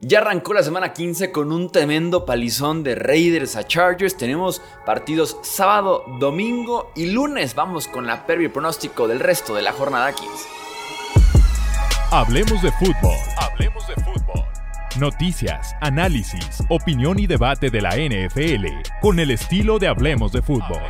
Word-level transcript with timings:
Ya 0.00 0.20
arrancó 0.20 0.54
la 0.54 0.62
semana 0.62 0.92
15 0.92 1.32
con 1.32 1.50
un 1.50 1.72
tremendo 1.72 2.24
palizón 2.24 2.84
de 2.84 2.94
Raiders 2.94 3.56
a 3.56 3.66
Chargers. 3.66 4.16
Tenemos 4.16 4.62
partidos 4.86 5.38
sábado, 5.42 6.04
domingo 6.20 6.92
y 6.94 7.06
lunes. 7.06 7.56
Vamos 7.56 7.88
con 7.88 8.06
la 8.06 8.24
previa 8.24 8.52
pronóstico 8.52 9.08
del 9.08 9.18
resto 9.18 9.56
de 9.56 9.62
la 9.62 9.72
jornada 9.72 10.12
15. 10.12 10.32
Hablemos 12.12 12.62
de 12.62 12.70
fútbol. 12.70 13.16
Hablemos 13.38 13.88
de 13.88 13.94
fútbol. 13.96 14.44
Noticias, 15.00 15.74
análisis, 15.80 16.62
opinión 16.68 17.18
y 17.18 17.26
debate 17.26 17.68
de 17.68 17.80
la 17.80 17.96
NFL 17.96 18.66
con 19.00 19.18
el 19.18 19.32
estilo 19.32 19.80
de 19.80 19.88
Hablemos 19.88 20.30
de 20.30 20.42
fútbol. 20.42 20.80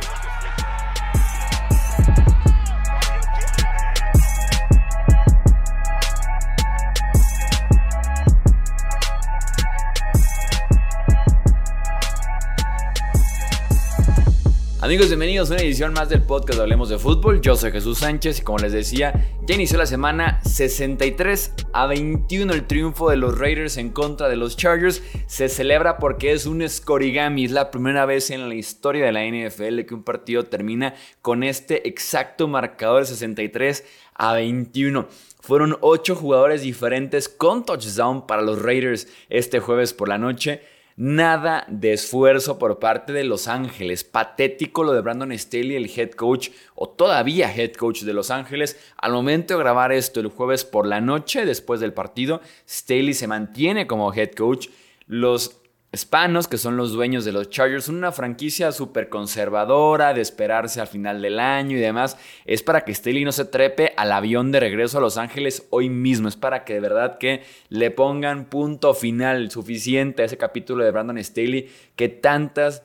Amigos, 14.81 15.07
bienvenidos 15.07 15.51
a 15.51 15.55
una 15.55 15.63
edición 15.63 15.91
más 15.91 16.07
del 16.07 16.21
podcast 16.21 16.57
Hablemos 16.57 16.87
de 16.87 16.97
Fútbol. 16.97 17.41
Yo 17.41 17.57
soy 17.57 17.69
Jesús 17.69 17.97
Sánchez 17.97 18.39
y 18.39 18.43
como 18.43 18.59
les 18.59 18.71
decía, 18.71 19.29
ya 19.45 19.55
inició 19.55 19.77
la 19.77 19.85
semana 19.85 20.39
63 20.45 21.53
a 21.73 21.85
21 21.85 22.53
el 22.53 22.65
triunfo 22.65 23.09
de 23.09 23.17
los 23.17 23.37
Raiders 23.37 23.75
en 23.75 23.89
contra 23.89 24.29
de 24.29 24.37
los 24.37 24.55
Chargers. 24.55 25.03
Se 25.27 25.49
celebra 25.49 25.97
porque 25.97 26.31
es 26.31 26.45
un 26.45 26.67
scorigami, 26.67 27.43
es 27.43 27.51
la 27.51 27.71
primera 27.71 28.05
vez 28.05 28.29
en 28.29 28.47
la 28.47 28.55
historia 28.55 29.05
de 29.05 29.11
la 29.11 29.25
NFL 29.25 29.81
que 29.81 29.95
un 29.95 30.03
partido 30.03 30.45
termina 30.45 30.95
con 31.21 31.43
este 31.43 31.85
exacto 31.89 32.47
marcador 32.47 33.05
63 33.05 33.83
a 34.13 34.33
21. 34.33 35.09
Fueron 35.41 35.77
8 35.81 36.15
jugadores 36.15 36.61
diferentes 36.61 37.27
con 37.27 37.65
touchdown 37.65 38.25
para 38.25 38.43
los 38.43 38.61
Raiders 38.61 39.09
este 39.27 39.59
jueves 39.59 39.93
por 39.93 40.07
la 40.07 40.17
noche. 40.17 40.61
Nada 41.01 41.65
de 41.69 41.93
esfuerzo 41.93 42.59
por 42.59 42.77
parte 42.77 43.13
de 43.13 43.23
Los 43.23 43.47
Ángeles. 43.47 44.03
Patético 44.03 44.83
lo 44.83 44.91
de 44.91 44.99
Brandon 44.99 45.31
Staley, 45.31 45.77
el 45.77 45.89
head 45.89 46.11
coach 46.11 46.49
o 46.75 46.89
todavía 46.89 47.55
head 47.55 47.71
coach 47.71 48.01
de 48.01 48.11
Los 48.11 48.31
Ángeles. 48.31 48.77
Al 48.97 49.13
momento 49.13 49.53
de 49.53 49.61
grabar 49.61 49.93
esto 49.93 50.19
el 50.19 50.27
jueves 50.27 50.65
por 50.65 50.85
la 50.85 50.99
noche, 50.99 51.45
después 51.45 51.79
del 51.79 51.93
partido, 51.93 52.41
Staley 52.67 53.13
se 53.13 53.27
mantiene 53.27 53.87
como 53.87 54.13
head 54.13 54.31
coach. 54.31 54.67
Los 55.07 55.61
hispanos, 55.91 56.47
que 56.47 56.57
son 56.57 56.77
los 56.77 56.91
dueños 56.93 57.25
de 57.25 57.31
los 57.31 57.49
Chargers, 57.49 57.87
una 57.87 58.11
franquicia 58.11 58.71
súper 58.71 59.09
conservadora, 59.09 60.13
de 60.13 60.21
esperarse 60.21 60.79
al 60.79 60.87
final 60.87 61.21
del 61.21 61.39
año 61.39 61.77
y 61.77 61.79
demás. 61.79 62.17
Es 62.45 62.61
para 62.61 62.81
que 62.81 62.93
Staley 62.93 63.25
no 63.25 63.31
se 63.31 63.45
trepe 63.45 63.93
al 63.97 64.11
avión 64.11 64.51
de 64.51 64.59
regreso 64.59 64.97
a 64.97 65.01
Los 65.01 65.17
Ángeles 65.17 65.67
hoy 65.71 65.89
mismo. 65.89 66.27
Es 66.27 66.35
para 66.35 66.63
que 66.63 66.75
de 66.75 66.79
verdad 66.79 67.17
que 67.17 67.43
le 67.69 67.91
pongan 67.91 68.45
punto 68.45 68.93
final 68.93 69.49
suficiente 69.49 70.21
a 70.21 70.25
ese 70.25 70.37
capítulo 70.37 70.83
de 70.83 70.91
Brandon 70.91 71.23
Staley 71.23 71.69
que 71.95 72.09
tantas 72.09 72.83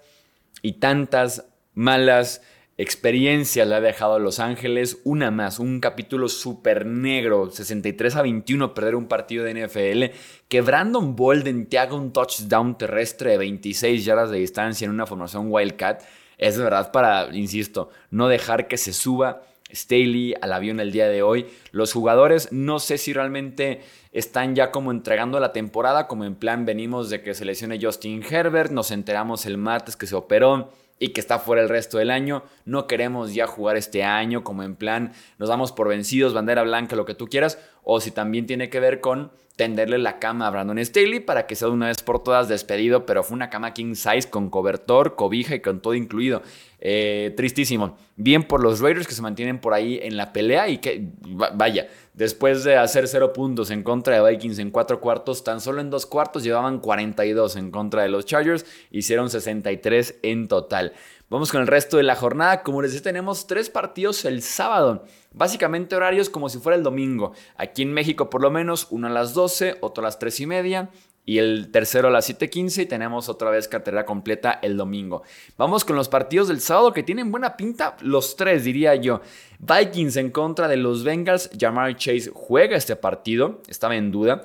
y 0.63 0.75
tantas 0.75 1.47
malas 1.75 2.41
experiencia 2.77 3.65
le 3.65 3.75
ha 3.77 3.81
dejado 3.81 4.15
a 4.15 4.19
Los 4.19 4.41
Ángeles. 4.41 5.01
Una 5.05 5.31
más, 5.31 5.59
un 5.59 5.81
capítulo 5.81 6.29
súper 6.29 6.87
negro, 6.87 7.51
63 7.51 8.17
a 8.17 8.23
21, 8.23 8.75
perder 8.75 8.95
un 8.95 9.07
partido 9.07 9.45
de 9.45 9.67
NFL. 9.67 10.17
Que 10.49 10.61
Brandon 10.61 11.15
Bolden 11.15 11.67
te 11.67 11.79
haga 11.79 11.95
un 11.95 12.13
touchdown 12.13 12.77
terrestre 12.77 13.33
de 13.33 13.39
26 13.39 14.05
yardas 14.05 14.31
de 14.31 14.39
distancia 14.39 14.85
en 14.85 14.91
una 14.91 15.07
formación 15.07 15.47
Wildcat. 15.51 16.03
Es 16.39 16.59
verdad 16.59 16.91
para, 16.91 17.29
insisto, 17.35 17.91
no 18.11 18.29
dejar 18.29 18.67
que 18.67 18.77
se 18.77 18.93
suba 18.93 19.43
Staley 19.73 20.35
al 20.41 20.53
avión 20.53 20.81
el 20.81 20.93
día 20.93 21.09
de 21.09 21.23
hoy. 21.23 21.47
Los 21.73 21.93
jugadores 21.93 22.53
no 22.53 22.79
sé 22.79 22.99
si 22.99 23.13
realmente 23.13 23.83
están 24.13 24.55
ya 24.55 24.71
como 24.71 24.91
entregando 24.91 25.41
la 25.41 25.53
temporada, 25.53 26.07
como 26.07 26.25
en 26.25 26.35
plan 26.35 26.65
venimos 26.65 27.11
de 27.11 27.23
que 27.23 27.35
se 27.35 27.45
lesione 27.45 27.81
Justin 27.81 28.23
Herbert, 28.23 28.71
nos 28.71 28.91
enteramos 28.91 29.47
el 29.47 29.59
martes 29.59 29.97
que 29.97 30.07
se 30.07 30.15
operó 30.15 30.73
y 30.99 31.09
que 31.09 31.21
está 31.21 31.39
fuera 31.39 31.63
el 31.63 31.69
resto 31.69 31.99
del 31.99 32.11
año. 32.11 32.45
No 32.65 32.87
queremos 32.87 33.35
ya 33.35 33.47
jugar 33.47 33.77
este 33.77 34.05
año 34.05 34.45
como 34.45 34.63
en 34.63 34.77
plan 34.77 35.13
nos 35.39 35.49
damos 35.49 35.73
por 35.73 35.89
vencidos, 35.89 36.35
bandera 36.35 36.63
blanca, 36.63 36.97
lo 36.97 37.05
que 37.05 37.15
tú 37.15 37.27
quieras, 37.27 37.59
o 37.83 38.01
si 38.01 38.11
también 38.11 38.47
tiene 38.47 38.71
que 38.71 38.81
ver 38.81 39.01
con 39.01 39.33
tenderle 39.57 39.99
la 39.99 40.19
cama 40.19 40.47
a 40.47 40.51
Brandon 40.51 40.85
Staley 40.85 41.21
para 41.21 41.47
que 41.47 41.55
sea 41.55 41.69
de 41.69 41.75
una 41.75 41.87
vez 41.87 42.03
por 42.03 42.23
todas 42.23 42.49
despedido, 42.49 43.07
pero 43.07 43.23
fue 43.23 43.37
una 43.37 43.51
cama 43.51 43.73
king 43.73 43.95
size 43.95 44.29
con 44.29 44.51
cobertor, 44.51 45.15
cobija 45.15 45.55
y 45.55 45.61
con 45.61 45.81
todo 45.81 45.95
incluido. 45.95 46.43
Eh, 46.87 47.33
tristísimo. 47.37 47.97
Bien 48.17 48.43
por 48.43 48.63
los 48.63 48.81
Raiders 48.81 49.07
que 49.07 49.15
se 49.15 49.23
mantienen 49.23 49.59
por 49.59 49.73
ahí 49.73 49.99
en 50.03 50.17
la 50.19 50.33
pelea 50.33 50.69
y 50.69 50.79
que, 50.79 51.09
vaya, 51.55 51.89
después 52.13 52.63
de 52.63 52.77
hacer 52.77 53.09
cero 53.09 53.33
puntos 53.33 53.71
en 53.71 53.83
contra 53.83 54.15
de 54.23 54.31
Vikings 54.31 54.59
en 54.59 54.71
cuatro 54.71 55.01
cuartos, 55.01 55.45
tan 55.45 55.61
solo 55.61 55.81
en 55.81 55.89
dos 55.89 56.05
cuartos 56.05 56.43
llevaban 56.45 56.81
42 56.81 57.57
en 57.57 57.71
contra 57.71 58.03
de 58.03 58.11
los 58.11 58.27
Chargers, 58.27 58.67
hicieron 58.91 59.31
63 59.31 60.17
en 60.23 60.47
total. 60.47 60.93
Vamos 61.31 61.51
con 61.51 61.63
el 61.63 61.67
resto 61.67 61.97
de 61.97 62.03
la 62.03 62.17
jornada. 62.17 62.63
Como 62.63 62.83
les 62.83 62.93
decía, 62.93 63.11
tenemos 63.11 63.47
tres 63.47 63.71
partidos 63.71 64.25
el 64.25 64.43
sábado. 64.43 65.05
Básicamente 65.33 65.97
horarios 65.97 66.29
como 66.29 66.49
si 66.49 66.59
fuera 66.59 66.77
el 66.77 66.85
domingo. 66.85 67.33
Aquí 67.57 67.83
en 67.83 67.93
México 67.93 68.29
por 68.31 68.43
lo 68.43 68.51
menos, 68.51 68.87
uno 68.91 69.07
a 69.07 69.11
las 69.11 69.33
12, 69.45 69.77
otro 69.83 70.03
a 70.03 70.07
las 70.07 70.19
3 70.19 70.41
y 70.41 70.47
media 70.47 70.91
y 71.27 71.39
el 71.39 71.71
tercero 71.71 72.09
a 72.09 72.11
las 72.11 72.29
7:15 72.29 72.83
y 72.83 72.87
tenemos 72.87 73.29
otra 73.29 73.51
vez 73.51 73.69
cartera 73.69 74.05
completa 74.05 74.59
el 74.63 74.77
domingo. 74.77 75.23
Vamos 75.57 75.85
con 75.85 75.97
los 75.97 76.09
partidos 76.09 76.49
del 76.49 76.61
sábado 76.61 76.93
que 76.93 77.03
tienen 77.03 77.31
buena 77.31 77.57
pinta, 77.57 77.97
los 78.01 78.37
tres 78.37 78.65
diría 78.65 78.95
yo. 78.95 79.21
Vikings 79.59 80.17
en 80.17 80.31
contra 80.31 80.69
de 80.69 80.77
los 80.77 81.05
Bengals, 81.05 81.51
Jamar 81.59 81.97
Chase 81.97 82.31
juega 82.33 82.77
este 82.77 82.97
partido, 82.97 83.61
estaba 83.69 83.97
en 83.97 84.11
duda. 84.11 84.43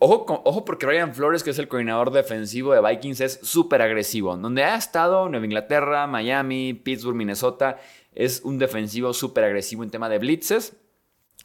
Ojo, 0.00 0.42
ojo 0.44 0.64
porque 0.64 0.86
Ryan 0.86 1.14
Flores, 1.14 1.44
que 1.44 1.50
es 1.50 1.58
el 1.58 1.68
coordinador 1.68 2.10
defensivo 2.10 2.72
de 2.74 2.80
Vikings, 2.80 3.20
es 3.20 3.40
súper 3.42 3.80
agresivo. 3.80 4.36
Donde 4.36 4.64
ha 4.64 4.76
estado 4.76 5.28
Nueva 5.28 5.46
Inglaterra, 5.46 6.06
Miami, 6.08 6.74
Pittsburgh, 6.74 7.16
Minnesota, 7.16 7.78
es 8.12 8.40
un 8.42 8.58
defensivo 8.58 9.12
súper 9.14 9.44
agresivo 9.44 9.84
en 9.84 9.90
tema 9.90 10.08
de 10.08 10.18
blitzes 10.18 10.76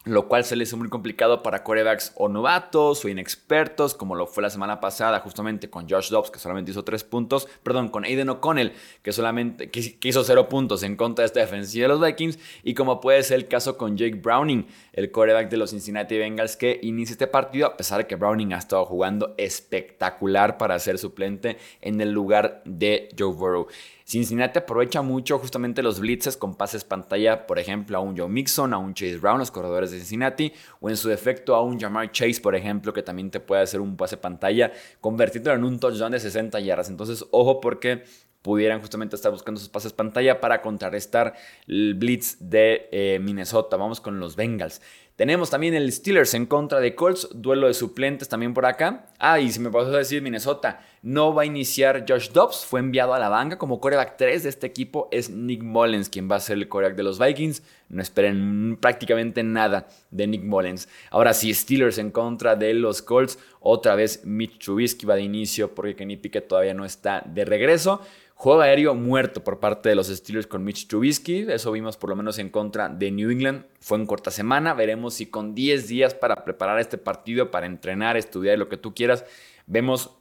lo 0.05 0.27
cual 0.27 0.43
se 0.43 0.55
le 0.55 0.63
hizo 0.63 0.75
muy 0.75 0.89
complicado 0.89 1.43
para 1.43 1.63
corebacks 1.63 2.11
o 2.15 2.27
novatos 2.27 3.05
o 3.05 3.09
inexpertos, 3.09 3.93
como 3.93 4.15
lo 4.15 4.27
fue 4.27 4.43
la 4.43 4.49
semana 4.49 4.79
pasada 4.79 5.19
justamente 5.21 5.69
con 5.69 5.89
Josh 5.89 6.09
Dobbs, 6.09 6.29
que 6.29 6.39
solamente 6.39 6.71
hizo 6.71 6.83
tres 6.83 7.03
puntos, 7.03 7.47
perdón, 7.63 7.89
con 7.89 8.03
Aiden 8.03 8.29
O'Connell, 8.29 8.73
que 9.01 9.13
solamente 9.13 9.69
que, 9.69 9.97
hizo 10.01 10.23
cero 10.23 10.49
puntos 10.49 10.83
en 10.83 10.95
contra 10.95 11.23
de 11.23 11.27
esta 11.27 11.39
defensiva 11.39 11.83
de 11.83 11.87
los 11.89 12.01
Vikings, 12.01 12.37
y 12.63 12.73
como 12.73 12.99
puede 12.99 13.23
ser 13.23 13.37
el 13.37 13.47
caso 13.47 13.77
con 13.77 13.97
Jake 13.97 14.15
Browning, 14.15 14.67
el 14.91 15.11
coreback 15.11 15.49
de 15.49 15.57
los 15.57 15.69
Cincinnati 15.69 16.17
Bengals, 16.17 16.57
que 16.57 16.79
inicia 16.83 17.13
este 17.13 17.27
partido, 17.27 17.67
a 17.67 17.77
pesar 17.77 17.99
de 17.99 18.07
que 18.07 18.15
Browning 18.15 18.53
ha 18.53 18.57
estado 18.57 18.85
jugando 18.85 19.33
espectacular 19.37 20.57
para 20.57 20.77
ser 20.79 20.97
suplente 20.97 21.57
en 21.81 22.01
el 22.01 22.11
lugar 22.11 22.61
de 22.65 23.09
Joe 23.17 23.33
Burrow. 23.33 23.67
Cincinnati 24.13 24.59
aprovecha 24.59 25.01
mucho 25.01 25.39
justamente 25.39 25.81
los 25.81 25.99
blitzes 25.99 26.37
con 26.37 26.53
pases 26.53 26.83
pantalla, 26.83 27.47
por 27.47 27.57
ejemplo, 27.57 27.97
a 27.97 27.99
un 27.99 28.15
Joe 28.15 28.29
Mixon, 28.29 28.71
a 28.71 28.77
un 28.77 28.93
Chase 28.93 29.17
Brown, 29.17 29.39
los 29.39 29.49
corredores 29.49 29.89
de 29.89 29.97
Cincinnati, 29.97 30.53
o 30.81 30.91
en 30.91 30.97
su 30.97 31.09
defecto 31.09 31.55
a 31.55 31.63
un 31.63 31.79
Jamar 31.79 32.11
Chase, 32.11 32.39
por 32.39 32.55
ejemplo, 32.55 32.93
que 32.93 33.01
también 33.01 33.31
te 33.31 33.39
puede 33.39 33.63
hacer 33.63 33.81
un 33.81 33.97
pase 33.97 34.17
pantalla, 34.17 34.71
convertido 35.01 35.51
en 35.51 35.63
un 35.63 35.79
touchdown 35.79 36.11
de 36.11 36.19
60 36.19 36.59
yardas. 36.59 36.91
Entonces, 36.91 37.25
ojo 37.31 37.59
porque 37.59 38.03
pudieran 38.43 38.81
justamente 38.81 39.15
estar 39.15 39.31
buscando 39.31 39.59
sus 39.59 39.69
pases 39.69 39.93
pantalla 39.93 40.39
para 40.39 40.61
contrarrestar 40.61 41.33
el 41.65 41.95
blitz 41.95 42.37
de 42.39 42.89
eh, 42.91 43.17
Minnesota. 43.19 43.77
Vamos 43.77 43.99
con 43.99 44.19
los 44.19 44.35
Bengals. 44.35 44.79
Tenemos 45.15 45.51
también 45.51 45.75
el 45.75 45.91
Steelers 45.91 46.33
en 46.33 46.47
contra 46.47 46.79
de 46.79 46.95
Colts, 46.95 47.29
duelo 47.35 47.67
de 47.67 47.75
suplentes 47.75 48.29
también 48.29 48.55
por 48.55 48.65
acá. 48.65 49.11
Ah, 49.19 49.39
y 49.39 49.51
si 49.51 49.59
me 49.59 49.69
pasó 49.69 49.93
a 49.93 49.99
decir 49.99 50.23
Minnesota, 50.23 50.81
no 51.03 51.35
va 51.35 51.43
a 51.43 51.45
iniciar 51.45 52.03
Josh 52.07 52.31
Dobbs, 52.31 52.65
fue 52.65 52.79
enviado 52.79 53.13
a 53.13 53.19
la 53.19 53.29
banca 53.29 53.59
como 53.59 53.79
coreback 53.79 54.17
3 54.17 54.41
de 54.41 54.49
este 54.49 54.65
equipo, 54.65 55.09
es 55.11 55.29
Nick 55.29 55.61
Mullens 55.61 56.09
quien 56.09 56.31
va 56.31 56.37
a 56.37 56.39
ser 56.39 56.57
el 56.57 56.67
coreback 56.67 56.95
de 56.95 57.03
los 57.03 57.19
Vikings. 57.19 57.61
No 57.89 58.01
esperen 58.01 58.75
prácticamente 58.81 59.43
nada 59.43 59.87
de 60.09 60.25
Nick 60.25 60.43
Mullens. 60.43 60.89
Ahora 61.11 61.35
sí, 61.35 61.53
Steelers 61.53 61.99
en 61.99 62.09
contra 62.09 62.55
de 62.55 62.73
los 62.73 63.03
Colts, 63.03 63.37
otra 63.59 63.93
vez 63.93 64.25
Mitch 64.25 64.65
Trubisky 64.65 65.05
va 65.05 65.13
de 65.13 65.21
inicio 65.21 65.75
porque 65.75 65.95
Kenny 65.95 66.17
Pickett 66.17 66.47
todavía 66.47 66.73
no 66.73 66.85
está 66.85 67.21
de 67.23 67.45
regreso. 67.45 68.01
Juego 68.43 68.61
aéreo 68.61 68.93
muerto 68.93 69.43
por 69.43 69.59
parte 69.59 69.89
de 69.89 69.95
los 69.95 70.07
Steelers 70.07 70.47
con 70.47 70.63
Mitch 70.63 70.87
Trubisky. 70.87 71.45
Eso 71.49 71.71
vimos 71.71 71.97
por 71.97 72.09
lo 72.09 72.15
menos 72.15 72.39
en 72.39 72.49
contra 72.49 72.89
de 72.89 73.11
New 73.11 73.29
England. 73.29 73.65
Fue 73.79 73.97
en 73.97 74.05
corta 74.05 74.31
semana. 74.31 74.73
Veremos 74.73 75.02
si 75.11 75.25
con 75.25 75.55
10 75.55 75.87
días 75.87 76.13
para 76.13 76.43
preparar 76.43 76.79
este 76.79 76.97
partido, 76.97 77.51
para 77.51 77.65
entrenar, 77.65 78.17
estudiar 78.17 78.57
lo 78.57 78.69
que 78.69 78.77
tú 78.77 78.93
quieras, 78.93 79.25
vemos, 79.67 80.11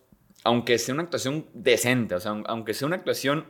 aunque 0.44 0.79
sea 0.79 0.94
una 0.94 1.05
actuación 1.05 1.46
decente, 1.55 2.14
o 2.14 2.20
sea, 2.20 2.32
aunque 2.46 2.75
sea 2.75 2.87
una 2.87 2.96
actuación 2.96 3.46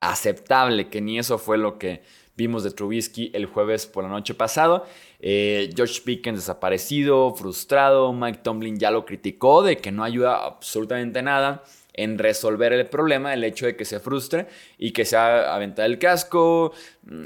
aceptable, 0.00 0.88
que 0.88 1.00
ni 1.00 1.18
eso 1.18 1.38
fue 1.38 1.58
lo 1.58 1.78
que 1.78 2.02
vimos 2.36 2.64
de 2.64 2.70
Trubisky 2.70 3.30
el 3.34 3.46
jueves 3.46 3.86
por 3.86 4.04
la 4.04 4.10
noche 4.10 4.34
pasado. 4.34 4.86
Eh, 5.20 5.70
George 5.74 6.00
Pickens 6.04 6.40
desaparecido, 6.40 7.34
frustrado. 7.34 8.12
Mike 8.12 8.40
Tomlin 8.42 8.78
ya 8.78 8.90
lo 8.90 9.04
criticó 9.04 9.62
de 9.62 9.78
que 9.78 9.92
no 9.92 10.04
ayuda 10.04 10.44
absolutamente 10.44 11.22
nada. 11.22 11.62
en 11.96 12.18
resolver 12.18 12.72
el 12.72 12.86
problema, 12.86 13.32
el 13.34 13.44
hecho 13.44 13.66
de 13.66 13.76
que 13.76 13.84
se 13.84 14.00
frustre 14.00 14.48
y 14.84 14.90
que 14.90 15.06
sea 15.06 15.54
aventar 15.54 15.86
el 15.86 15.98
casco, 15.98 16.72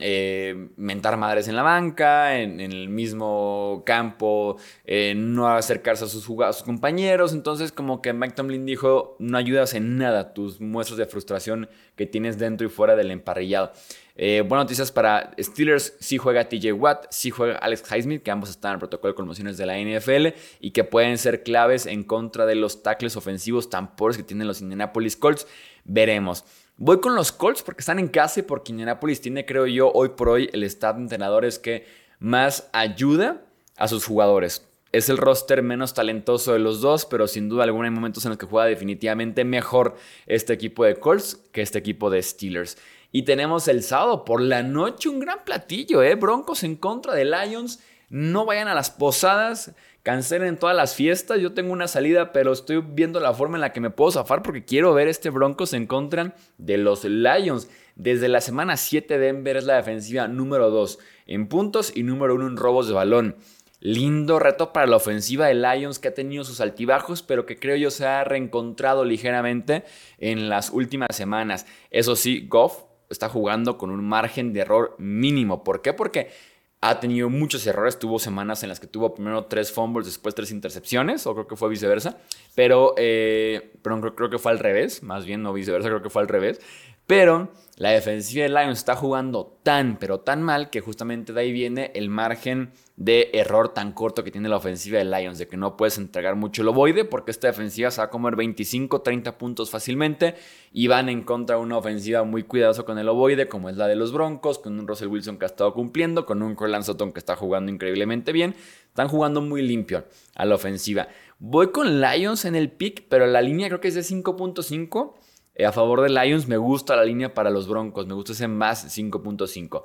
eh, 0.00 0.68
mentar 0.76 1.16
madres 1.16 1.48
en 1.48 1.56
la 1.56 1.64
banca, 1.64 2.38
en, 2.38 2.60
el 2.60 2.88
mismo 2.88 3.82
campo, 3.84 4.58
eh, 4.84 5.12
no 5.16 5.48
acercarse 5.48 6.04
a 6.04 6.06
sus, 6.06 6.24
a 6.40 6.52
sus 6.52 6.62
compañeros. 6.62 7.32
Entonces, 7.32 7.72
como 7.72 8.00
que 8.00 8.12
Mike 8.12 8.34
Tomlin 8.36 8.64
dijo, 8.64 9.16
no 9.18 9.36
ayudas 9.36 9.74
en 9.74 9.98
nada 9.98 10.34
tus 10.34 10.60
muestras 10.60 10.98
de 10.98 11.06
frustración 11.06 11.68
que 11.96 12.06
tienes 12.06 12.38
dentro 12.38 12.64
y 12.64 12.70
fuera 12.70 12.94
del 12.94 13.10
emparrillado. 13.10 13.72
Eh, 14.14 14.44
buenas 14.46 14.66
noticias 14.66 14.92
para 14.92 15.32
Steelers, 15.40 15.94
sí 15.98 16.16
juega 16.16 16.48
TJ 16.48 16.72
Watt, 16.74 17.06
sí 17.10 17.30
juega 17.30 17.58
Alex 17.58 17.82
Highsmith, 17.90 18.22
que 18.22 18.30
ambos 18.30 18.50
están 18.50 18.70
en 18.70 18.74
el 18.74 18.78
protocolo 18.78 19.12
de 19.12 19.16
conmociones 19.16 19.56
de 19.56 19.66
la 19.66 19.78
NFL 19.78 20.38
y 20.60 20.70
que 20.70 20.84
pueden 20.84 21.18
ser 21.18 21.42
claves 21.42 21.86
en 21.86 22.04
contra 22.04 22.46
de 22.46 22.54
los 22.54 22.84
tackles 22.84 23.16
ofensivos 23.16 23.68
tan 23.68 23.96
pobres 23.96 24.16
que 24.16 24.22
tienen 24.22 24.46
los 24.46 24.60
Indianapolis 24.60 25.16
Colts. 25.16 25.48
Veremos. 25.84 26.44
Voy 26.80 27.00
con 27.00 27.16
los 27.16 27.32
Colts 27.32 27.64
porque 27.64 27.80
están 27.80 27.98
en 27.98 28.06
casa 28.06 28.38
y 28.38 28.44
porque 28.44 28.70
Indianapolis 28.70 29.20
tiene, 29.20 29.44
creo 29.44 29.66
yo, 29.66 29.90
hoy 29.90 30.10
por 30.10 30.28
hoy 30.28 30.48
el 30.52 30.62
staff 30.62 30.94
de 30.94 31.02
entrenadores 31.02 31.58
que 31.58 31.84
más 32.20 32.70
ayuda 32.72 33.42
a 33.76 33.88
sus 33.88 34.06
jugadores. 34.06 34.64
Es 34.92 35.08
el 35.08 35.16
roster 35.16 35.64
menos 35.64 35.92
talentoso 35.92 36.52
de 36.52 36.60
los 36.60 36.80
dos, 36.80 37.04
pero 37.04 37.26
sin 37.26 37.48
duda 37.48 37.64
alguna 37.64 37.88
hay 37.88 37.94
momentos 37.94 38.24
en 38.24 38.28
los 38.28 38.38
que 38.38 38.46
juega 38.46 38.68
definitivamente 38.68 39.44
mejor 39.44 39.96
este 40.26 40.52
equipo 40.52 40.84
de 40.84 40.94
Colts 40.94 41.34
que 41.50 41.62
este 41.62 41.80
equipo 41.80 42.10
de 42.10 42.22
Steelers. 42.22 42.78
Y 43.10 43.22
tenemos 43.22 43.66
el 43.66 43.82
sábado 43.82 44.24
por 44.24 44.40
la 44.40 44.62
noche 44.62 45.08
un 45.08 45.18
gran 45.18 45.44
platillo, 45.44 46.00
¿eh? 46.04 46.14
Broncos 46.14 46.62
en 46.62 46.76
contra 46.76 47.12
de 47.12 47.24
Lions. 47.24 47.80
No 48.10 48.46
vayan 48.46 48.68
a 48.68 48.74
las 48.74 48.90
posadas, 48.90 49.74
cancelen 50.02 50.56
todas 50.56 50.74
las 50.74 50.94
fiestas. 50.94 51.40
Yo 51.40 51.52
tengo 51.52 51.72
una 51.72 51.88
salida, 51.88 52.32
pero 52.32 52.52
estoy 52.52 52.80
viendo 52.80 53.20
la 53.20 53.34
forma 53.34 53.58
en 53.58 53.60
la 53.60 53.72
que 53.72 53.80
me 53.80 53.90
puedo 53.90 54.10
zafar 54.10 54.42
porque 54.42 54.64
quiero 54.64 54.94
ver 54.94 55.08
este 55.08 55.28
Broncos 55.30 55.74
en 55.74 55.86
contra 55.86 56.34
de 56.56 56.78
los 56.78 57.04
Lions. 57.04 57.68
Desde 57.96 58.28
la 58.28 58.40
semana 58.40 58.76
7 58.76 59.18
Denver 59.18 59.56
es 59.56 59.64
la 59.64 59.76
defensiva 59.76 60.28
número 60.28 60.70
2 60.70 60.98
en 61.26 61.48
puntos 61.48 61.92
y 61.94 62.02
número 62.02 62.34
1 62.34 62.46
en 62.46 62.56
robos 62.56 62.88
de 62.88 62.94
balón. 62.94 63.36
Lindo 63.80 64.38
reto 64.38 64.72
para 64.72 64.86
la 64.86 64.96
ofensiva 64.96 65.46
de 65.46 65.54
Lions 65.54 65.98
que 65.98 66.08
ha 66.08 66.14
tenido 66.14 66.44
sus 66.44 66.60
altibajos, 66.60 67.22
pero 67.22 67.44
que 67.44 67.58
creo 67.58 67.76
yo 67.76 67.90
se 67.90 68.06
ha 68.06 68.24
reencontrado 68.24 69.04
ligeramente 69.04 69.84
en 70.18 70.48
las 70.48 70.70
últimas 70.70 71.14
semanas. 71.14 71.66
Eso 71.90 72.16
sí, 72.16 72.46
Goff 72.48 72.84
está 73.10 73.28
jugando 73.28 73.78
con 73.78 73.90
un 73.90 74.04
margen 74.04 74.52
de 74.52 74.60
error 74.60 74.96
mínimo. 74.98 75.62
¿Por 75.62 75.82
qué? 75.82 75.92
Porque 75.92 76.30
ha 76.80 77.00
tenido 77.00 77.28
muchos 77.28 77.66
errores. 77.66 77.98
Tuvo 77.98 78.18
semanas 78.18 78.62
en 78.62 78.68
las 78.68 78.80
que 78.80 78.86
tuvo 78.86 79.14
primero 79.14 79.46
tres 79.46 79.72
fumbles, 79.72 80.06
después 80.06 80.34
tres 80.34 80.50
intercepciones, 80.50 81.26
o 81.26 81.34
creo 81.34 81.46
que 81.46 81.56
fue 81.56 81.68
viceversa. 81.68 82.18
Pero, 82.54 82.94
eh, 82.96 83.72
pero 83.82 84.14
creo, 84.14 84.30
que 84.30 84.38
fue 84.38 84.52
al 84.52 84.58
revés, 84.58 85.02
más 85.02 85.24
bien 85.24 85.42
no 85.42 85.52
viceversa, 85.52 85.88
creo 85.88 86.02
que 86.02 86.10
fue 86.10 86.22
al 86.22 86.28
revés. 86.28 86.60
Pero 87.08 87.48
la 87.78 87.88
defensiva 87.88 88.42
de 88.42 88.50
Lions 88.50 88.80
está 88.80 88.94
jugando 88.94 89.56
tan, 89.62 89.98
pero 89.98 90.20
tan 90.20 90.42
mal 90.42 90.68
que 90.68 90.82
justamente 90.82 91.32
de 91.32 91.40
ahí 91.40 91.52
viene 91.52 91.90
el 91.94 92.10
margen 92.10 92.70
de 92.96 93.30
error 93.32 93.72
tan 93.72 93.92
corto 93.92 94.22
que 94.22 94.30
tiene 94.30 94.50
la 94.50 94.58
ofensiva 94.58 94.98
de 94.98 95.06
Lions, 95.06 95.38
de 95.38 95.48
que 95.48 95.56
no 95.56 95.74
puedes 95.74 95.96
entregar 95.96 96.36
mucho 96.36 96.60
el 96.60 96.68
ovoide 96.68 97.06
porque 97.06 97.30
esta 97.30 97.46
defensiva 97.46 97.90
se 97.90 98.02
va 98.02 98.08
a 98.08 98.10
comer 98.10 98.36
25, 98.36 99.00
30 99.00 99.38
puntos 99.38 99.70
fácilmente 99.70 100.34
y 100.70 100.88
van 100.88 101.08
en 101.08 101.22
contra 101.22 101.56
de 101.56 101.62
una 101.62 101.78
ofensiva 101.78 102.24
muy 102.24 102.42
cuidadosa 102.42 102.82
con 102.82 102.98
el 102.98 103.08
ovoide 103.08 103.48
como 103.48 103.70
es 103.70 103.78
la 103.78 103.86
de 103.86 103.96
los 103.96 104.12
Broncos, 104.12 104.58
con 104.58 104.78
un 104.78 104.86
Russell 104.86 105.08
Wilson 105.08 105.38
que 105.38 105.46
ha 105.46 105.48
estado 105.48 105.72
cumpliendo, 105.72 106.26
con 106.26 106.42
un 106.42 106.54
Corland 106.54 106.84
Sutton 106.84 107.12
que 107.12 107.20
está 107.20 107.36
jugando 107.36 107.72
increíblemente 107.72 108.32
bien, 108.32 108.54
están 108.86 109.08
jugando 109.08 109.40
muy 109.40 109.62
limpio 109.62 110.04
a 110.34 110.44
la 110.44 110.56
ofensiva. 110.56 111.08
Voy 111.38 111.70
con 111.70 112.02
Lions 112.02 112.44
en 112.44 112.54
el 112.54 112.70
pick, 112.70 113.06
pero 113.08 113.26
la 113.26 113.40
línea 113.40 113.68
creo 113.68 113.80
que 113.80 113.88
es 113.88 113.94
de 113.94 114.02
5.5. 114.02 115.14
Eh, 115.58 115.66
a 115.66 115.72
favor 115.72 116.00
de 116.00 116.08
Lions 116.08 116.46
me 116.46 116.56
gusta 116.56 116.94
la 116.96 117.04
línea 117.04 117.34
para 117.34 117.50
los 117.50 117.68
Broncos, 117.68 118.06
me 118.06 118.14
gusta 118.14 118.32
ese 118.32 118.46
más 118.46 118.96
5.5. 118.96 119.82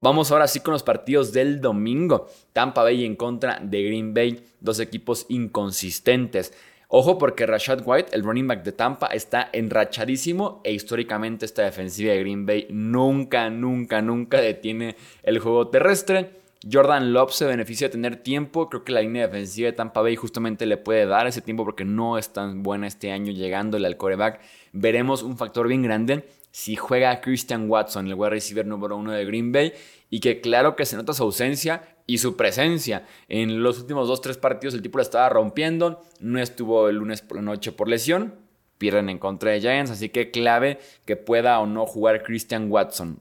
Vamos 0.00 0.30
ahora 0.30 0.48
sí 0.48 0.60
con 0.60 0.72
los 0.72 0.82
partidos 0.82 1.32
del 1.32 1.60
domingo. 1.60 2.28
Tampa 2.52 2.82
Bay 2.82 3.04
en 3.04 3.16
contra 3.16 3.58
de 3.62 3.82
Green 3.84 4.12
Bay, 4.12 4.44
dos 4.60 4.80
equipos 4.80 5.24
inconsistentes. 5.28 6.52
Ojo 6.88 7.16
porque 7.16 7.46
Rashad 7.46 7.80
White, 7.84 8.14
el 8.14 8.24
running 8.24 8.46
back 8.46 8.64
de 8.64 8.72
Tampa, 8.72 9.06
está 9.06 9.48
enrachadísimo 9.52 10.60
e 10.62 10.72
históricamente 10.72 11.46
esta 11.46 11.62
defensiva 11.62 12.12
de 12.12 12.20
Green 12.20 12.44
Bay 12.44 12.66
nunca, 12.70 13.48
nunca, 13.50 14.02
nunca 14.02 14.40
detiene 14.40 14.96
el 15.22 15.38
juego 15.38 15.68
terrestre. 15.68 16.43
Jordan 16.70 17.12
Love 17.12 17.32
se 17.32 17.46
beneficia 17.46 17.88
de 17.88 17.92
tener 17.92 18.16
tiempo. 18.16 18.68
Creo 18.68 18.84
que 18.84 18.92
la 18.92 19.02
línea 19.02 19.26
defensiva 19.26 19.66
de 19.66 19.72
Tampa 19.72 20.00
Bay 20.00 20.16
justamente 20.16 20.66
le 20.66 20.76
puede 20.76 21.06
dar 21.06 21.26
ese 21.26 21.42
tiempo 21.42 21.64
porque 21.64 21.84
no 21.84 22.18
es 22.18 22.32
tan 22.32 22.62
buena 22.62 22.86
este 22.86 23.12
año 23.12 23.32
llegándole 23.32 23.86
al 23.86 23.96
coreback. 23.96 24.40
Veremos 24.72 25.22
un 25.22 25.36
factor 25.36 25.68
bien 25.68 25.82
grande 25.82 26.24
si 26.54 26.76
juega 26.76 27.20
Christian 27.20 27.68
Watson, 27.68 28.06
el 28.06 28.14
wide 28.14 28.30
receiver 28.30 28.64
número 28.64 28.96
uno 28.96 29.10
de 29.10 29.24
Green 29.24 29.50
Bay, 29.50 29.72
y 30.08 30.20
que 30.20 30.40
claro 30.40 30.76
que 30.76 30.86
se 30.86 30.96
nota 30.96 31.12
su 31.12 31.24
ausencia 31.24 31.82
y 32.06 32.18
su 32.18 32.36
presencia. 32.36 33.04
En 33.28 33.64
los 33.64 33.80
últimos 33.80 34.06
dos, 34.06 34.20
tres 34.20 34.38
partidos 34.38 34.72
el 34.74 34.80
tipo 34.80 34.98
la 34.98 35.02
estaba 35.02 35.28
rompiendo, 35.28 36.00
no 36.20 36.38
estuvo 36.38 36.88
el 36.88 36.96
lunes 36.96 37.22
por 37.22 37.38
la 37.38 37.42
noche 37.42 37.72
por 37.72 37.88
lesión, 37.88 38.36
pierden 38.78 39.08
en 39.08 39.18
contra 39.18 39.50
de 39.50 39.62
Giants, 39.62 39.90
así 39.90 40.10
que 40.10 40.30
clave 40.30 40.78
que 41.04 41.16
pueda 41.16 41.58
o 41.58 41.66
no 41.66 41.86
jugar 41.86 42.22
Christian 42.22 42.70
Watson. 42.70 43.18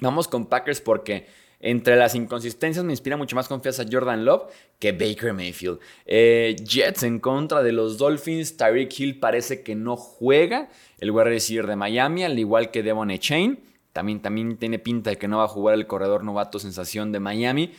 Vamos 0.00 0.28
con 0.28 0.44
Packers 0.44 0.82
porque 0.82 1.26
entre 1.60 1.96
las 1.96 2.14
inconsistencias 2.14 2.84
me 2.84 2.92
inspira 2.92 3.16
mucho 3.16 3.34
más 3.34 3.48
confianza 3.48 3.84
Jordan 3.90 4.24
Love 4.24 4.50
que 4.78 4.92
Baker 4.92 5.32
Mayfield. 5.32 5.80
Eh, 6.06 6.54
Jets 6.64 7.02
en 7.02 7.18
contra 7.18 7.62
de 7.62 7.72
los 7.72 7.98
Dolphins. 7.98 8.56
Tyreek 8.56 8.98
Hill 8.98 9.18
parece 9.18 9.62
que 9.62 9.74
no 9.74 9.96
juega. 9.96 10.68
El 10.98 11.10
wide 11.10 11.62
de 11.62 11.76
Miami, 11.76 12.24
al 12.24 12.38
igual 12.38 12.70
que 12.70 12.82
Devon 12.82 13.10
Echain. 13.10 13.58
También, 13.92 14.20
también 14.20 14.56
tiene 14.56 14.78
pinta 14.78 15.10
de 15.10 15.18
que 15.18 15.26
no 15.26 15.38
va 15.38 15.44
a 15.44 15.48
jugar 15.48 15.74
el 15.74 15.86
corredor 15.86 16.22
novato 16.22 16.60
sensación 16.60 17.10
de 17.10 17.18
Miami. 17.18 17.72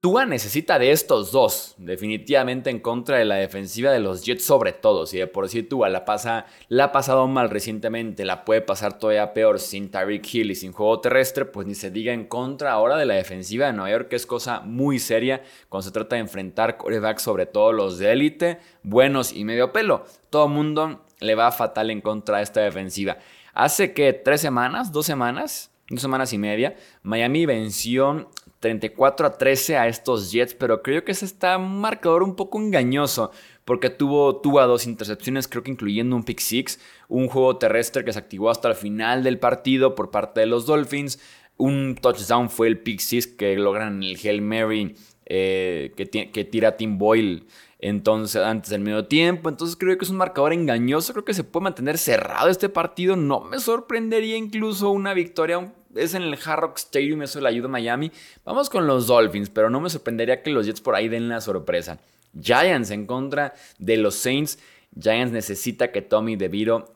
Tua 0.00 0.26
necesita 0.26 0.78
de 0.78 0.92
estos 0.92 1.32
dos, 1.32 1.74
definitivamente 1.76 2.70
en 2.70 2.78
contra 2.78 3.18
de 3.18 3.24
la 3.24 3.34
defensiva 3.34 3.90
de 3.90 3.98
los 3.98 4.24
Jets, 4.24 4.44
sobre 4.44 4.72
todo. 4.72 5.06
Si 5.06 5.18
de 5.18 5.26
por 5.26 5.48
sí 5.48 5.64
Tua 5.64 5.88
la, 5.88 6.04
pasa, 6.04 6.46
la 6.68 6.84
ha 6.84 6.92
pasado 6.92 7.26
mal 7.26 7.50
recientemente, 7.50 8.24
la 8.24 8.44
puede 8.44 8.60
pasar 8.60 8.96
todavía 8.96 9.34
peor 9.34 9.58
sin 9.58 9.90
Tyreek 9.90 10.32
Hill 10.32 10.52
y 10.52 10.54
sin 10.54 10.70
juego 10.70 11.00
terrestre, 11.00 11.46
pues 11.46 11.66
ni 11.66 11.74
se 11.74 11.90
diga 11.90 12.12
en 12.12 12.26
contra 12.26 12.70
ahora 12.70 12.96
de 12.96 13.06
la 13.06 13.14
defensiva 13.14 13.66
de 13.66 13.72
Nueva 13.72 13.90
York, 13.90 14.08
que 14.08 14.14
es 14.14 14.24
cosa 14.24 14.60
muy 14.60 15.00
seria 15.00 15.42
cuando 15.68 15.88
se 15.88 15.90
trata 15.90 16.14
de 16.14 16.20
enfrentar 16.20 16.76
corebacks, 16.76 17.22
sobre 17.22 17.46
todo 17.46 17.72
los 17.72 17.98
de 17.98 18.12
élite, 18.12 18.60
buenos 18.84 19.32
y 19.32 19.44
medio 19.44 19.72
pelo. 19.72 20.04
Todo 20.30 20.46
mundo 20.46 21.06
le 21.18 21.34
va 21.34 21.50
fatal 21.50 21.90
en 21.90 22.02
contra 22.02 22.36
de 22.36 22.44
esta 22.44 22.60
defensiva. 22.60 23.18
Hace 23.52 23.94
que 23.94 24.12
tres 24.12 24.42
semanas, 24.42 24.92
dos 24.92 25.06
semanas, 25.06 25.72
dos 25.90 26.00
semanas 26.00 26.32
y 26.32 26.38
media, 26.38 26.76
Miami 27.02 27.46
venció 27.46 28.30
34 28.60 29.26
a 29.26 29.38
13 29.38 29.76
a 29.76 29.88
estos 29.88 30.32
Jets, 30.32 30.54
pero 30.54 30.82
creo 30.82 31.04
que 31.04 31.12
ese 31.12 31.24
está 31.24 31.56
un 31.56 31.80
marcador 31.80 32.22
un 32.22 32.34
poco 32.34 32.58
engañoso 32.60 33.30
porque 33.64 33.90
tuvo, 33.90 34.40
tuvo 34.40 34.66
dos 34.66 34.86
intercepciones, 34.86 35.46
creo 35.46 35.62
que 35.62 35.70
incluyendo 35.70 36.16
un 36.16 36.24
pick 36.24 36.40
six, 36.40 36.80
un 37.08 37.28
juego 37.28 37.58
terrestre 37.58 38.04
que 38.04 38.12
se 38.12 38.18
activó 38.18 38.50
hasta 38.50 38.68
el 38.68 38.74
final 38.74 39.22
del 39.22 39.38
partido 39.38 39.94
por 39.94 40.10
parte 40.10 40.40
de 40.40 40.46
los 40.46 40.66
Dolphins, 40.66 41.20
un 41.58 41.96
touchdown 42.00 42.48
fue 42.48 42.68
el 42.68 42.78
pick 42.78 43.00
six 43.00 43.26
que 43.26 43.56
logran 43.56 44.02
el 44.02 44.16
Hail 44.16 44.40
Mary 44.40 44.96
eh, 45.26 45.92
que, 45.96 46.30
que, 46.30 46.44
tira 46.44 46.78
Tim 46.78 46.96
Boyle 46.96 47.44
entonces, 47.78 48.42
antes 48.42 48.70
del 48.70 48.80
medio 48.80 49.06
tiempo. 49.06 49.50
Entonces 49.50 49.76
creo 49.76 49.98
que 49.98 50.04
es 50.04 50.10
un 50.10 50.16
marcador 50.16 50.52
engañoso. 50.52 51.12
Creo 51.12 51.24
que 51.24 51.34
se 51.34 51.44
puede 51.44 51.64
mantener 51.64 51.98
cerrado 51.98 52.48
este 52.48 52.68
partido. 52.70 53.14
No 53.14 53.40
me 53.40 53.60
sorprendería 53.60 54.36
incluso 54.36 54.90
una 54.90 55.12
victoria 55.12 55.72
es 55.94 56.14
en 56.14 56.22
el 56.22 56.34
Hard 56.34 56.60
Rock 56.60 56.78
Stadium, 56.78 57.22
eso 57.22 57.40
le 57.40 57.48
ayuda 57.48 57.66
a 57.66 57.70
Miami. 57.70 58.12
Vamos 58.44 58.70
con 58.70 58.86
los 58.86 59.06
Dolphins, 59.06 59.50
pero 59.50 59.70
no 59.70 59.80
me 59.80 59.90
sorprendería 59.90 60.42
que 60.42 60.50
los 60.50 60.66
Jets 60.66 60.80
por 60.80 60.94
ahí 60.94 61.08
den 61.08 61.28
la 61.28 61.40
sorpresa. 61.40 61.98
Giants 62.38 62.90
en 62.90 63.06
contra 63.06 63.54
de 63.78 63.96
los 63.96 64.14
Saints. 64.14 64.58
Giants 64.98 65.32
necesita 65.32 65.90
que 65.92 66.02
Tommy 66.02 66.36
DeVito 66.36 66.94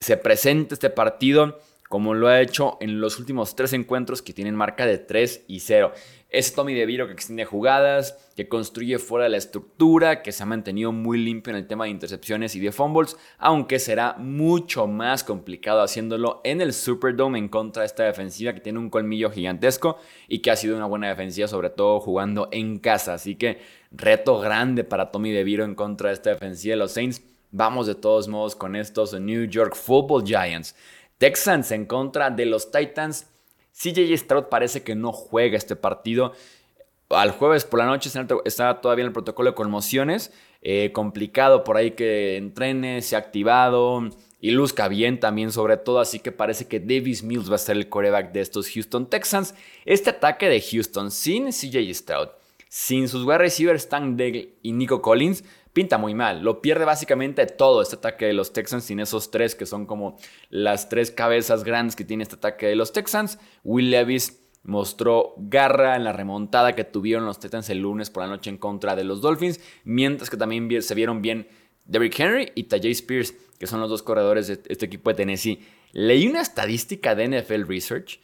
se 0.00 0.16
presente 0.16 0.74
este 0.74 0.90
partido 0.90 1.58
como 1.90 2.14
lo 2.14 2.28
ha 2.28 2.40
hecho 2.40 2.78
en 2.80 3.00
los 3.00 3.18
últimos 3.18 3.56
tres 3.56 3.72
encuentros 3.72 4.22
que 4.22 4.32
tienen 4.32 4.54
marca 4.54 4.86
de 4.86 4.98
3 4.98 5.46
y 5.48 5.58
0. 5.58 5.90
Es 6.28 6.54
Tommy 6.54 6.72
DeVito 6.72 7.08
que 7.08 7.12
extiende 7.12 7.44
jugadas, 7.44 8.30
que 8.36 8.48
construye 8.48 9.00
fuera 9.00 9.24
de 9.24 9.30
la 9.30 9.38
estructura, 9.38 10.22
que 10.22 10.30
se 10.30 10.44
ha 10.44 10.46
mantenido 10.46 10.92
muy 10.92 11.18
limpio 11.18 11.50
en 11.50 11.56
el 11.56 11.66
tema 11.66 11.82
de 11.86 11.90
intercepciones 11.90 12.54
y 12.54 12.60
de 12.60 12.70
fumbles, 12.70 13.16
aunque 13.38 13.80
será 13.80 14.14
mucho 14.18 14.86
más 14.86 15.24
complicado 15.24 15.82
haciéndolo 15.82 16.40
en 16.44 16.60
el 16.60 16.74
Superdome 16.74 17.40
en 17.40 17.48
contra 17.48 17.82
de 17.82 17.88
esta 17.88 18.04
defensiva 18.04 18.52
que 18.52 18.60
tiene 18.60 18.78
un 18.78 18.88
colmillo 18.88 19.32
gigantesco 19.32 19.98
y 20.28 20.42
que 20.42 20.52
ha 20.52 20.56
sido 20.56 20.76
una 20.76 20.86
buena 20.86 21.08
defensiva, 21.08 21.48
sobre 21.48 21.70
todo 21.70 21.98
jugando 21.98 22.48
en 22.52 22.78
casa. 22.78 23.14
Así 23.14 23.34
que 23.34 23.58
reto 23.90 24.38
grande 24.38 24.84
para 24.84 25.10
Tommy 25.10 25.32
DeVito 25.32 25.64
en 25.64 25.74
contra 25.74 26.10
de 26.10 26.14
esta 26.14 26.30
defensiva 26.30 26.74
de 26.74 26.78
los 26.78 26.92
Saints. 26.92 27.20
Vamos 27.50 27.88
de 27.88 27.96
todos 27.96 28.28
modos 28.28 28.54
con 28.54 28.76
estos 28.76 29.12
New 29.18 29.46
York 29.46 29.74
Football 29.74 30.24
Giants. 30.24 30.76
Texans 31.20 31.70
en 31.70 31.84
contra 31.84 32.30
de 32.30 32.46
los 32.46 32.70
Titans. 32.70 33.26
CJ 33.74 34.16
Stroud 34.16 34.44
parece 34.44 34.82
que 34.82 34.94
no 34.94 35.12
juega 35.12 35.58
este 35.58 35.76
partido. 35.76 36.32
al 37.10 37.32
jueves 37.32 37.66
por 37.66 37.80
la 37.80 37.86
noche 37.86 38.08
está 38.46 38.80
todavía 38.80 39.02
en 39.02 39.08
el 39.08 39.12
protocolo 39.12 39.50
de 39.50 39.54
conmociones. 39.54 40.32
Eh, 40.62 40.92
complicado 40.92 41.62
por 41.62 41.76
ahí 41.76 41.90
que 41.90 42.38
entrene, 42.38 43.02
se 43.02 43.16
ha 43.16 43.18
activado 43.18 44.08
y 44.40 44.52
luzca 44.52 44.88
bien 44.88 45.20
también 45.20 45.52
sobre 45.52 45.76
todo, 45.76 46.00
así 46.00 46.20
que 46.20 46.32
parece 46.32 46.66
que 46.66 46.80
Davis 46.80 47.22
Mills 47.22 47.50
va 47.50 47.56
a 47.56 47.58
ser 47.58 47.76
el 47.76 47.90
coreback 47.90 48.32
de 48.32 48.40
estos 48.40 48.70
Houston 48.70 49.04
Texans. 49.04 49.54
Este 49.84 50.08
ataque 50.08 50.48
de 50.48 50.62
Houston 50.62 51.10
sin 51.10 51.50
CJ 51.50 51.92
Stroud, 51.92 52.28
sin 52.70 53.08
sus 53.08 53.24
wide 53.24 53.38
receivers 53.38 53.90
Dale 53.90 54.54
y 54.62 54.72
Nico 54.72 55.02
Collins, 55.02 55.44
pinta 55.72 55.98
muy 55.98 56.14
mal. 56.14 56.42
Lo 56.42 56.60
pierde 56.62 56.84
básicamente 56.84 57.46
todo 57.46 57.82
este 57.82 57.96
ataque 57.96 58.26
de 58.26 58.32
los 58.32 58.52
Texans 58.52 58.84
sin 58.84 59.00
esos 59.00 59.30
tres 59.30 59.54
que 59.54 59.66
son 59.66 59.86
como 59.86 60.18
las 60.48 60.88
tres 60.88 61.10
cabezas 61.10 61.64
grandes 61.64 61.96
que 61.96 62.04
tiene 62.04 62.22
este 62.22 62.36
ataque 62.36 62.66
de 62.66 62.76
los 62.76 62.92
Texans. 62.92 63.38
Will 63.64 63.90
Levis 63.90 64.40
mostró 64.62 65.34
garra 65.38 65.96
en 65.96 66.04
la 66.04 66.12
remontada 66.12 66.74
que 66.74 66.84
tuvieron 66.84 67.24
los 67.24 67.40
Titans 67.40 67.70
el 67.70 67.78
lunes 67.78 68.10
por 68.10 68.22
la 68.22 68.28
noche 68.28 68.50
en 68.50 68.58
contra 68.58 68.94
de 68.94 69.04
los 69.04 69.20
Dolphins, 69.20 69.60
mientras 69.84 70.28
que 70.28 70.36
también 70.36 70.82
se 70.82 70.94
vieron 70.94 71.22
bien 71.22 71.48
Derrick 71.86 72.18
Henry 72.18 72.52
y 72.54 72.64
Tajay 72.64 72.92
Spears, 72.92 73.34
que 73.58 73.66
son 73.66 73.80
los 73.80 73.90
dos 73.90 74.02
corredores 74.02 74.48
de 74.48 74.60
este 74.68 74.86
equipo 74.86 75.10
de 75.10 75.16
Tennessee. 75.16 75.66
Leí 75.92 76.28
una 76.28 76.40
estadística 76.40 77.14
de 77.14 77.40
NFL 77.40 77.66
Research. 77.66 78.20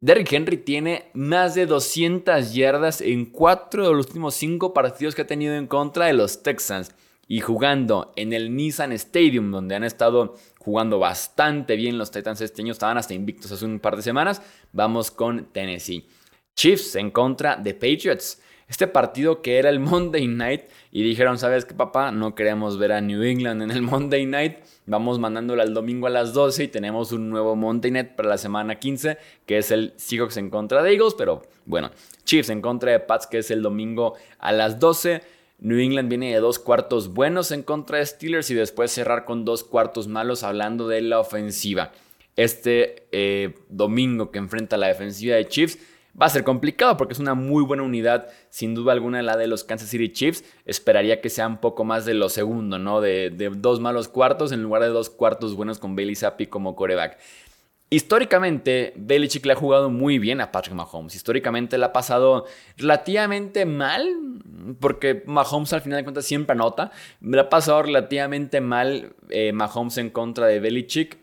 Derrick 0.00 0.32
Henry 0.32 0.58
tiene 0.58 1.10
más 1.12 1.56
de 1.56 1.66
200 1.66 2.54
yardas 2.54 3.00
en 3.00 3.26
cuatro 3.26 3.82
de 3.82 3.92
los 3.92 4.06
últimos 4.06 4.36
cinco 4.36 4.72
partidos 4.72 5.16
que 5.16 5.22
ha 5.22 5.26
tenido 5.26 5.56
en 5.56 5.66
contra 5.66 6.06
de 6.06 6.12
los 6.12 6.44
Texans 6.44 6.94
y 7.26 7.40
jugando 7.40 8.12
en 8.14 8.32
el 8.32 8.54
Nissan 8.54 8.92
Stadium, 8.92 9.50
donde 9.50 9.74
han 9.74 9.82
estado 9.82 10.36
jugando 10.60 11.00
bastante 11.00 11.74
bien 11.74 11.98
los 11.98 12.12
Titans 12.12 12.40
este 12.40 12.62
año, 12.62 12.72
estaban 12.72 12.96
hasta 12.96 13.12
invictos 13.12 13.50
hace 13.50 13.64
un 13.64 13.80
par 13.80 13.96
de 13.96 14.02
semanas. 14.02 14.40
Vamos 14.72 15.10
con 15.10 15.46
Tennessee. 15.46 16.06
Chiefs 16.54 16.94
en 16.94 17.10
contra 17.10 17.56
de 17.56 17.74
Patriots. 17.74 18.40
Este 18.68 18.86
partido 18.86 19.40
que 19.40 19.58
era 19.58 19.70
el 19.70 19.80
Monday 19.80 20.28
Night 20.28 20.64
y 20.92 21.02
dijeron, 21.02 21.38
¿sabes 21.38 21.64
qué 21.64 21.74
papá? 21.74 22.12
No 22.12 22.34
queremos 22.34 22.78
ver 22.78 22.92
a 22.92 23.00
New 23.00 23.22
England 23.22 23.62
en 23.62 23.70
el 23.70 23.80
Monday 23.80 24.26
Night. 24.26 24.58
Vamos 24.84 25.18
mandándolo 25.18 25.62
al 25.62 25.72
domingo 25.72 26.06
a 26.06 26.10
las 26.10 26.34
12 26.34 26.64
y 26.64 26.68
tenemos 26.68 27.12
un 27.12 27.30
nuevo 27.30 27.56
Monday 27.56 27.90
Night 27.90 28.08
para 28.14 28.28
la 28.28 28.36
semana 28.36 28.78
15, 28.78 29.16
que 29.46 29.56
es 29.56 29.70
el 29.70 29.94
Seahawks 29.96 30.36
en 30.36 30.50
contra 30.50 30.82
de 30.82 30.92
Eagles, 30.92 31.14
pero 31.16 31.42
bueno, 31.64 31.90
Chiefs 32.24 32.50
en 32.50 32.60
contra 32.60 32.92
de 32.92 33.00
Pats, 33.00 33.26
que 33.26 33.38
es 33.38 33.50
el 33.50 33.62
domingo 33.62 34.16
a 34.38 34.52
las 34.52 34.78
12. 34.78 35.22
New 35.60 35.78
England 35.78 36.10
viene 36.10 36.32
de 36.32 36.40
dos 36.40 36.58
cuartos 36.58 37.14
buenos 37.14 37.50
en 37.52 37.62
contra 37.62 37.98
de 37.98 38.06
Steelers 38.06 38.50
y 38.50 38.54
después 38.54 38.92
cerrar 38.92 39.24
con 39.24 39.46
dos 39.46 39.64
cuartos 39.64 40.08
malos 40.08 40.42
hablando 40.42 40.88
de 40.88 41.00
la 41.00 41.18
ofensiva. 41.20 41.92
Este 42.36 43.08
eh, 43.12 43.54
domingo 43.68 44.30
que 44.30 44.38
enfrenta 44.38 44.76
la 44.76 44.86
defensiva 44.88 45.36
de 45.36 45.48
Chiefs 45.48 45.78
va 46.20 46.26
a 46.26 46.30
ser 46.30 46.44
complicado 46.44 46.96
porque 46.96 47.14
es 47.14 47.20
una 47.20 47.34
muy 47.34 47.64
buena 47.64 47.82
unidad, 47.82 48.28
sin 48.50 48.74
duda 48.74 48.92
alguna 48.92 49.22
la 49.22 49.36
de 49.36 49.46
los 49.46 49.64
Kansas 49.64 49.88
City 49.88 50.10
Chiefs. 50.10 50.44
Esperaría 50.64 51.20
que 51.20 51.30
sea 51.30 51.46
un 51.46 51.58
poco 51.58 51.84
más 51.84 52.04
de 52.04 52.14
lo 52.14 52.28
segundo, 52.28 52.78
¿no? 52.78 53.00
De, 53.00 53.30
dos 53.56 53.80
malos 53.80 54.08
cuartos 54.08 54.52
en 54.52 54.62
lugar 54.62 54.82
de 54.82 54.88
dos 54.88 55.10
cuartos 55.10 55.54
buenos 55.54 55.78
con 55.78 55.96
Bailey 55.96 56.16
Zappi 56.16 56.46
como 56.46 56.74
coreback. 56.76 57.18
Históricamente, 57.90 58.92
Belichick 58.96 59.46
le 59.46 59.54
ha 59.54 59.56
jugado 59.56 59.88
muy 59.88 60.18
bien 60.18 60.42
a 60.42 60.52
Patrick 60.52 60.74
Mahomes. 60.74 61.14
Históricamente 61.14 61.78
le 61.78 61.86
ha 61.86 61.92
pasado 61.92 62.44
relativamente 62.76 63.64
mal, 63.64 64.06
porque 64.78 65.22
Mahomes 65.24 65.72
al 65.72 65.80
final 65.80 66.00
de 66.00 66.04
cuentas 66.04 66.26
siempre 66.26 66.52
anota. 66.52 66.90
Le 67.22 67.40
ha 67.40 67.48
pasado 67.48 67.82
relativamente 67.82 68.60
mal 68.60 69.14
eh, 69.30 69.52
Mahomes 69.52 69.96
en 69.96 70.10
contra 70.10 70.46
de 70.46 70.60
Belichick. 70.60 71.16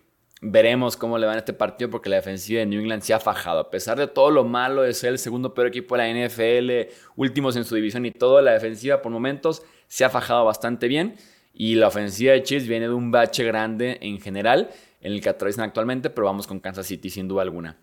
Veremos 0.47 0.95
cómo 0.95 1.17
le 1.17 1.25
va 1.25 1.31
en 1.31 1.39
este 1.39 1.53
partido 1.53 1.89
porque 1.89 2.07
la 2.07 2.17
defensiva 2.17 2.59
de 2.59 2.67
New 2.67 2.79
England 2.79 3.01
se 3.01 3.15
ha 3.15 3.19
fajado. 3.19 3.59
A 3.61 3.71
pesar 3.71 3.97
de 3.97 4.05
todo 4.05 4.29
lo 4.29 4.43
malo 4.43 4.83
de 4.83 4.93
ser 4.93 5.09
el 5.09 5.17
segundo 5.17 5.55
peor 5.55 5.65
equipo 5.65 5.97
de 5.97 6.03
la 6.03 6.27
NFL, 6.27 6.93
últimos 7.15 7.55
en 7.55 7.65
su 7.65 7.73
división 7.73 8.05
y 8.05 8.11
todo, 8.11 8.39
la 8.41 8.51
defensiva 8.51 9.01
por 9.01 9.11
momentos 9.11 9.63
se 9.87 10.05
ha 10.05 10.09
fajado 10.11 10.45
bastante 10.45 10.87
bien. 10.87 11.15
Y 11.51 11.73
la 11.73 11.87
ofensiva 11.87 12.33
de 12.33 12.43
Chiefs 12.43 12.67
viene 12.67 12.87
de 12.87 12.93
un 12.93 13.09
bache 13.09 13.43
grande 13.43 13.97
en 14.01 14.21
general 14.21 14.69
en 15.01 15.13
el 15.13 15.21
que 15.21 15.29
atraviesan 15.29 15.65
actualmente, 15.65 16.11
pero 16.11 16.25
vamos 16.25 16.45
con 16.45 16.59
Kansas 16.59 16.85
City 16.85 17.09
sin 17.09 17.27
duda 17.27 17.41
alguna. 17.41 17.77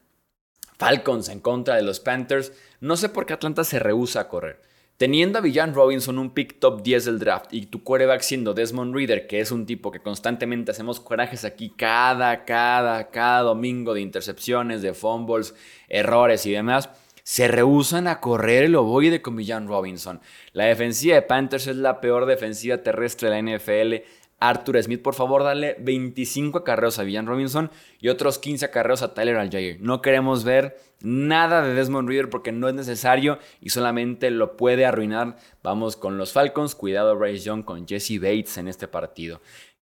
Falcons 0.78 1.30
en 1.30 1.40
contra 1.40 1.74
de 1.74 1.82
los 1.82 1.98
Panthers. 1.98 2.52
No 2.78 2.96
sé 2.96 3.08
por 3.08 3.26
qué 3.26 3.32
Atlanta 3.32 3.64
se 3.64 3.80
rehúsa 3.80 4.20
a 4.20 4.28
correr. 4.28 4.60
Teniendo 5.02 5.40
a 5.40 5.42
Villan 5.42 5.74
Robinson 5.74 6.16
un 6.20 6.30
pick 6.30 6.60
top 6.60 6.84
10 6.84 7.06
del 7.06 7.18
draft 7.18 7.52
y 7.52 7.66
tu 7.66 7.82
quarterback 7.82 8.20
siendo 8.20 8.54
Desmond 8.54 8.94
Reader, 8.94 9.26
que 9.26 9.40
es 9.40 9.50
un 9.50 9.66
tipo 9.66 9.90
que 9.90 9.98
constantemente 9.98 10.70
hacemos 10.70 11.00
corajes 11.00 11.44
aquí 11.44 11.70
cada, 11.70 12.44
cada, 12.44 13.10
cada 13.10 13.40
domingo 13.40 13.94
de 13.94 14.00
intercepciones, 14.00 14.80
de 14.80 14.94
fumbles, 14.94 15.56
errores 15.88 16.46
y 16.46 16.52
demás, 16.52 16.88
se 17.24 17.48
rehusan 17.48 18.06
a 18.06 18.20
correr 18.20 18.62
el 18.62 18.76
ovoide 18.76 19.22
con 19.22 19.34
Villan 19.34 19.66
Robinson. 19.66 20.20
La 20.52 20.66
defensiva 20.66 21.16
de 21.16 21.22
Panthers 21.22 21.66
es 21.66 21.76
la 21.78 22.00
peor 22.00 22.26
defensiva 22.26 22.78
terrestre 22.78 23.28
de 23.28 23.42
la 23.42 23.56
NFL 23.56 24.04
Arthur 24.42 24.82
Smith, 24.82 25.02
por 25.02 25.14
favor, 25.14 25.44
dale 25.44 25.76
25 25.78 26.58
acarreos 26.58 26.98
a 26.98 27.04
Villan 27.04 27.26
Robinson 27.26 27.70
y 28.00 28.08
otros 28.08 28.40
15 28.40 28.66
acarreos 28.66 29.02
a 29.02 29.14
Tyler 29.14 29.36
Aljair. 29.36 29.80
No 29.80 30.02
queremos 30.02 30.42
ver 30.42 30.80
nada 31.00 31.62
de 31.62 31.74
Desmond 31.74 32.08
Reader 32.08 32.28
porque 32.28 32.50
no 32.50 32.68
es 32.68 32.74
necesario 32.74 33.38
y 33.60 33.70
solamente 33.70 34.32
lo 34.32 34.56
puede 34.56 34.84
arruinar. 34.84 35.36
Vamos 35.62 35.96
con 35.96 36.18
los 36.18 36.32
Falcons. 36.32 36.74
Cuidado, 36.74 37.16
Bryce 37.16 37.44
Young 37.44 37.62
con 37.62 37.86
Jesse 37.86 38.18
Bates 38.20 38.58
en 38.58 38.66
este 38.66 38.88
partido. 38.88 39.40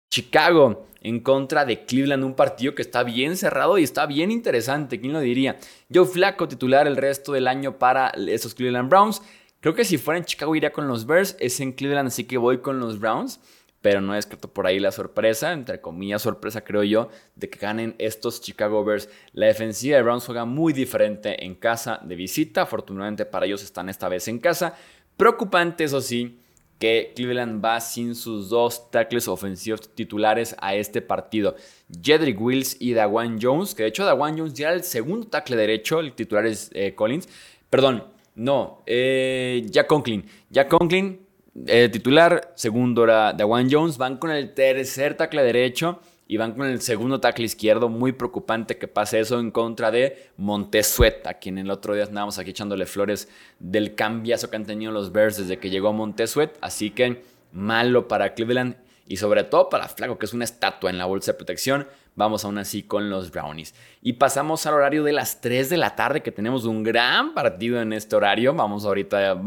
Chicago 0.09 0.85
en 1.01 1.21
contra 1.21 1.63
de 1.63 1.85
Cleveland, 1.85 2.25
un 2.25 2.35
partido 2.35 2.75
que 2.75 2.81
está 2.81 3.03
bien 3.03 3.37
cerrado 3.37 3.77
y 3.77 3.83
está 3.83 4.05
bien 4.05 4.29
interesante, 4.31 4.99
¿quién 4.99 5.13
lo 5.13 5.21
diría? 5.21 5.57
Joe 5.91 6.05
Flaco 6.05 6.49
titular 6.49 6.87
el 6.87 6.97
resto 6.97 7.31
del 7.31 7.47
año 7.47 7.79
para 7.79 8.09
esos 8.27 8.53
Cleveland 8.53 8.89
Browns. 8.89 9.21
Creo 9.61 9.73
que 9.73 9.85
si 9.85 9.97
fuera 9.97 10.17
en 10.17 10.25
Chicago 10.25 10.53
iría 10.55 10.73
con 10.73 10.89
los 10.89 11.05
Bears, 11.05 11.37
es 11.39 11.61
en 11.61 11.71
Cleveland, 11.71 12.07
así 12.07 12.25
que 12.25 12.37
voy 12.37 12.57
con 12.57 12.81
los 12.81 12.99
Browns 12.99 13.39
pero 13.81 13.99
no 13.99 14.15
he 14.15 14.19
escrito 14.19 14.47
por 14.47 14.67
ahí 14.67 14.79
la 14.79 14.91
sorpresa, 14.91 15.51
entre 15.51 15.81
comillas 15.81 16.21
sorpresa 16.21 16.63
creo 16.63 16.83
yo, 16.83 17.09
de 17.35 17.49
que 17.49 17.59
ganen 17.59 17.95
estos 17.97 18.41
Chicago 18.41 18.83
Bears. 18.83 19.09
La 19.33 19.47
defensiva 19.47 19.97
de 19.97 20.03
Browns 20.03 20.25
juega 20.25 20.45
muy 20.45 20.71
diferente 20.71 21.43
en 21.43 21.55
casa 21.55 21.99
de 22.03 22.15
visita, 22.15 22.63
afortunadamente 22.63 23.25
para 23.25 23.45
ellos 23.45 23.63
están 23.63 23.89
esta 23.89 24.07
vez 24.07 24.27
en 24.27 24.39
casa. 24.39 24.75
Preocupante 25.17 25.83
eso 25.83 25.99
sí, 25.99 26.39
que 26.81 27.11
Cleveland 27.15 27.63
va 27.63 27.79
sin 27.79 28.15
sus 28.15 28.49
dos 28.49 28.89
tackles 28.89 29.27
ofensivos 29.27 29.93
titulares 29.93 30.55
a 30.59 30.73
este 30.75 31.01
partido. 31.01 31.55
Jedrick 31.89 32.41
Wills 32.41 32.77
y 32.79 32.93
Dawan 32.93 33.39
Jones, 33.41 33.75
que 33.75 33.83
de 33.83 33.89
hecho 33.89 34.05
Dawan 34.05 34.37
Jones 34.37 34.53
ya 34.53 34.69
era 34.69 34.77
el 34.77 34.83
segundo 34.83 35.27
tackle 35.27 35.57
derecho, 35.57 35.99
el 35.99 36.13
titular 36.13 36.45
es 36.45 36.71
eh, 36.73 36.95
Collins. 36.95 37.29
Perdón, 37.69 38.05
no, 38.33 38.81
eh, 38.85 39.63
Jack 39.69 39.87
Conklin. 39.87 40.25
Jack 40.49 40.69
Conklin 40.69 41.19
el 41.67 41.91
titular, 41.91 42.53
segundo 42.55 43.03
era 43.03 43.33
Dawan 43.33 43.67
Jones. 43.69 43.97
Van 43.97 44.17
con 44.17 44.31
el 44.31 44.53
tercer 44.53 45.15
tackle 45.15 45.43
derecho 45.43 45.99
y 46.27 46.37
van 46.37 46.53
con 46.53 46.65
el 46.67 46.81
segundo 46.81 47.19
tackle 47.19 47.45
izquierdo. 47.45 47.89
Muy 47.89 48.13
preocupante 48.13 48.77
que 48.77 48.87
pase 48.87 49.19
eso 49.19 49.39
en 49.39 49.51
contra 49.51 49.91
de 49.91 50.29
Montesuet, 50.37 51.27
a 51.27 51.35
quien 51.35 51.57
el 51.57 51.69
otro 51.69 51.93
día 51.93 52.05
andábamos 52.05 52.37
aquí 52.39 52.51
echándole 52.51 52.85
flores 52.85 53.27
del 53.59 53.95
cambiazo 53.95 54.49
que 54.49 54.55
han 54.55 54.65
tenido 54.65 54.91
los 54.91 55.11
Bears 55.11 55.37
desde 55.37 55.57
que 55.57 55.69
llegó 55.69 55.91
Montesuet. 55.91 56.57
Así 56.61 56.91
que 56.91 57.23
malo 57.51 58.07
para 58.07 58.33
Cleveland 58.33 58.77
y 59.05 59.17
sobre 59.17 59.43
todo 59.43 59.67
para 59.67 59.89
Flaco, 59.89 60.17
que 60.17 60.25
es 60.25 60.33
una 60.33 60.45
estatua 60.45 60.89
en 60.89 60.97
la 60.97 61.05
bolsa 61.05 61.33
de 61.33 61.37
protección. 61.37 61.85
Vamos 62.15 62.45
aún 62.45 62.57
así 62.57 62.83
con 62.83 63.09
los 63.09 63.29
Brownies. 63.29 63.73
Y 64.01 64.13
pasamos 64.13 64.65
al 64.65 64.75
horario 64.75 65.03
de 65.03 65.11
las 65.11 65.41
3 65.41 65.69
de 65.69 65.77
la 65.77 65.97
tarde, 65.97 66.21
que 66.21 66.31
tenemos 66.31 66.63
un 66.63 66.83
gran 66.83 67.33
partido 67.33 67.81
en 67.81 67.91
este 67.91 68.15
horario. 68.15 68.53
Vamos 68.53 68.85
ahorita. 68.85 69.41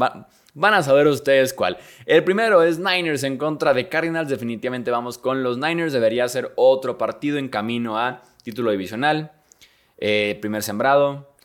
Van 0.57 0.73
a 0.73 0.81
saber 0.81 1.05
ustedes 1.07 1.53
cuál. 1.53 1.77
El 2.05 2.23
primero 2.23 2.63
es 2.63 2.79
Niners 2.79 3.23
en 3.23 3.37
contra 3.37 3.73
de 3.73 3.89
Cardinals. 3.89 4.29
Definitivamente 4.29 4.89
vamos 4.89 5.17
con 5.17 5.43
los 5.43 5.57
Niners. 5.57 5.91
Debería 5.91 6.29
ser 6.29 6.53
otro 6.55 6.97
partido 6.97 7.37
en 7.37 7.49
camino 7.49 7.99
a 7.99 8.21
título 8.41 8.71
divisional. 8.71 9.33
Eh, 9.97 10.37
primer 10.39 10.63
sembrado. 10.63 11.35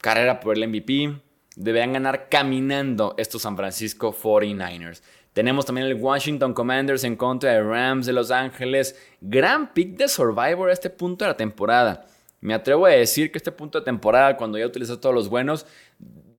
Carrera 0.00 0.38
por 0.38 0.56
el 0.56 0.68
MVP. 0.68 1.20
Deberían 1.56 1.94
ganar 1.94 2.28
caminando 2.28 3.16
estos 3.18 3.42
San 3.42 3.56
Francisco 3.56 4.14
49ers. 4.14 5.02
Tenemos 5.32 5.66
también 5.66 5.88
el 5.88 5.94
Washington 5.94 6.54
Commanders 6.54 7.02
en 7.02 7.16
contra 7.16 7.50
de 7.50 7.62
Rams 7.64 8.06
de 8.06 8.12
Los 8.12 8.30
Ángeles. 8.30 8.96
Gran 9.20 9.74
pick 9.74 9.96
de 9.96 10.06
Survivor 10.06 10.70
a 10.70 10.72
este 10.72 10.90
punto 10.90 11.24
de 11.24 11.32
la 11.32 11.36
temporada. 11.36 12.06
Me 12.40 12.54
atrevo 12.54 12.86
a 12.86 12.90
decir 12.90 13.32
que 13.32 13.38
este 13.38 13.50
punto 13.50 13.80
de 13.80 13.84
temporada, 13.84 14.36
cuando 14.36 14.58
ya 14.58 14.66
utilizó 14.66 15.00
todos 15.00 15.14
los 15.14 15.28
buenos, 15.28 15.66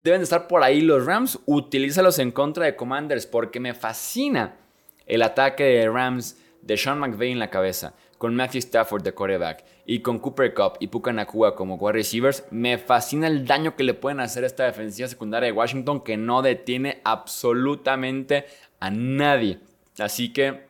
deben 0.03 0.21
estar 0.21 0.47
por 0.47 0.63
ahí 0.63 0.81
los 0.81 1.05
Rams. 1.05 1.39
Utilízalos 1.45 2.19
en 2.19 2.31
contra 2.31 2.65
de 2.65 2.75
Commanders 2.75 3.27
porque 3.27 3.59
me 3.59 3.73
fascina 3.73 4.55
el 5.05 5.21
ataque 5.21 5.63
de 5.63 5.89
Rams 5.89 6.37
de 6.61 6.77
Sean 6.77 6.99
McVay 6.99 7.31
en 7.31 7.39
la 7.39 7.49
cabeza, 7.49 7.95
con 8.17 8.35
Matthew 8.35 8.59
Stafford 8.59 9.03
de 9.03 9.13
quarterback 9.13 9.65
y 9.85 10.01
con 10.01 10.19
Cooper 10.19 10.53
Cup 10.53 10.73
y 10.79 10.87
Puka 10.87 11.11
Nakua 11.11 11.55
como 11.55 11.75
wide 11.75 11.93
receivers. 11.93 12.43
Me 12.51 12.77
fascina 12.77 13.27
el 13.27 13.45
daño 13.45 13.75
que 13.75 13.83
le 13.83 13.93
pueden 13.93 14.19
hacer 14.19 14.43
a 14.43 14.47
esta 14.47 14.65
defensiva 14.65 15.07
secundaria 15.07 15.47
de 15.47 15.53
Washington 15.53 16.01
que 16.01 16.17
no 16.17 16.41
detiene 16.41 17.01
absolutamente 17.03 18.45
a 18.79 18.91
nadie. 18.91 19.59
Así 19.97 20.31
que 20.31 20.65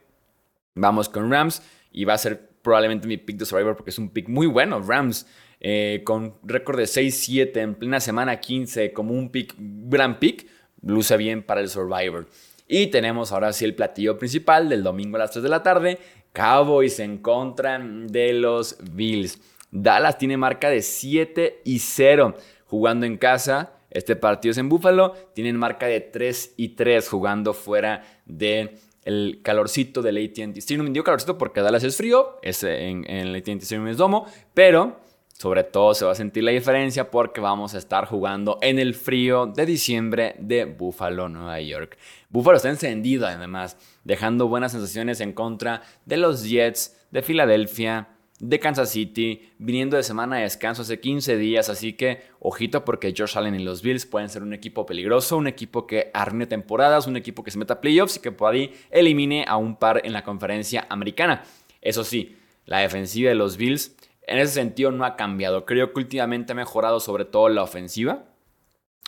vamos 0.76 1.10
con 1.10 1.30
Rams 1.30 1.62
y 1.92 2.06
va 2.06 2.14
a 2.14 2.18
ser 2.18 2.51
probablemente 2.62 3.08
mi 3.08 3.18
pick 3.18 3.38
de 3.38 3.46
Survivor 3.46 3.76
porque 3.76 3.92
es 3.92 4.00
un 4.00 4.10
pick 4.10 4.28
muy 4.28 4.48
bueno. 4.48 4.82
Rams 4.82 5.28
eh, 5.60 6.02
con 6.04 6.36
récord 6.44 6.78
de 6.78 6.86
6-7 6.86 7.58
en 7.58 7.76
plena 7.76 8.00
semana 8.00 8.40
15 8.40 8.94
como 8.94 9.14
un 9.14 9.30
pick, 9.30 9.54
gran 9.58 10.20
pick, 10.20 10.48
luce 10.82 11.18
bien 11.18 11.44
para 11.44 11.62
el 11.62 11.70
Survivor. 11.70 12.28
Y 12.68 12.88
tenemos 12.88 13.32
ahora 13.32 13.54
sí 13.54 13.66
el 13.66 13.76
platillo 13.76 14.18
principal 14.18 14.70
del 14.70 14.82
domingo 14.82 15.18
a 15.18 15.20
las 15.20 15.32
3 15.32 15.44
de 15.44 15.50
la 15.50 15.62
tarde. 15.62 16.00
Cowboys 16.34 17.00
en 17.00 17.18
contra 17.18 17.78
de 17.80 18.34
los 18.34 18.78
Bills. 18.94 19.40
Dallas 19.72 20.18
tiene 20.18 20.38
marca 20.38 20.70
de 20.70 20.82
7 20.82 21.62
y 21.66 21.80
0 21.80 22.36
jugando 22.66 23.06
en 23.06 23.18
casa. 23.18 23.74
Este 23.90 24.16
partido 24.16 24.52
es 24.52 24.58
en 24.58 24.70
Buffalo. 24.70 25.14
Tienen 25.34 25.58
marca 25.58 25.88
de 25.88 26.00
3 26.00 26.54
y 26.58 26.70
3 26.70 27.10
jugando 27.10 27.54
fuera 27.54 28.04
del 28.26 28.80
el 29.04 29.40
calorcito 29.44 30.02
del 30.02 30.18
AT&T 30.18 30.60
Stadium. 30.60 30.92
Digo 30.94 31.04
calorcito 31.04 31.38
porque 31.38 31.62
Dallas 31.62 31.84
es 31.84 31.98
frío, 31.98 32.40
es 32.42 32.64
en, 32.64 33.10
en 33.10 33.28
el 33.28 33.36
AT&T 33.36 33.60
Stadium 33.60 33.88
es 33.88 33.98
domo, 33.98 34.26
pero 34.54 35.00
sobre 35.42 35.64
todo 35.64 35.96
se 35.96 36.06
va 36.06 36.12
a 36.12 36.16
sentir 36.16 36.44
la 36.44 36.52
diferencia 36.52 37.10
porque 37.10 37.42
vamos 37.42 37.74
a 37.74 37.80
estar 37.80 38.06
jugando 38.06 38.60
en 38.62 38.78
el 38.78 38.94
frío 38.94 39.48
de 39.48 39.66
diciembre 39.66 40.36
de 40.38 40.66
Buffalo, 40.66 41.30
Nueva 41.30 41.60
York. 41.60 41.98
Buffalo 42.30 42.58
está 42.58 42.70
encendido 42.70 43.26
además, 43.26 43.76
dejando 44.04 44.48
buenas 44.48 44.74
sensaciones 44.74 45.20
en 45.20 45.34
contra 45.34 45.82
de 46.06 46.18
los 46.18 46.48
Jets 46.48 46.96
de 47.10 47.24
Filadelfia, 47.24 48.10
de 48.42 48.60
Kansas 48.60 48.90
City, 48.90 49.52
viniendo 49.60 49.98
de 49.98 50.04
semana 50.04 50.38
de 50.38 50.44
descanso 50.44 50.82
hace 50.82 51.00
15 51.00 51.38
días, 51.38 51.70
así 51.70 51.94
que 51.94 52.24
ojito 52.40 52.84
porque 52.84 53.14
Josh 53.16 53.38
Allen 53.38 53.54
y 53.54 53.64
los 53.64 53.84
Bills 53.84 54.08
pueden 54.08 54.30
ser 54.30 54.42
un 54.42 54.52
equipo 54.52 54.84
peligroso, 54.84 55.38
un 55.38 55.46
equipo 55.46 55.86
que 55.86 56.10
arruine 56.12 56.48
temporadas, 56.48 57.06
un 57.06 57.18
equipo 57.18 57.44
que 57.44 57.52
se 57.52 57.60
meta 57.60 57.76
a 57.76 57.82
playoffs 57.82 58.18
y 58.18 58.20
que 58.20 58.32
por 58.32 58.52
ahí 58.52 58.74
elimine 58.90 59.46
a 59.48 59.58
un 59.58 59.76
par 59.76 60.02
en 60.04 60.12
la 60.12 60.24
conferencia 60.24 60.88
americana. 60.90 61.44
Eso 61.82 62.04
sí, 62.04 62.36
la 62.66 62.80
defensiva 62.80 63.30
de 63.30 63.36
los 63.36 63.58
Bills 63.58 63.96
en 64.24 64.40
ese 64.40 64.54
sentido 64.54 64.92
no 64.92 65.06
ha 65.06 65.16
cambiado. 65.16 65.68
Creo 65.68 65.94
que 65.94 66.00
últimamente 66.00 66.54
ha 66.54 66.56
mejorado 66.56 67.00
sobre 67.00 67.26
todo 67.26 67.48
la 67.48 67.62
ofensiva, 67.62 68.26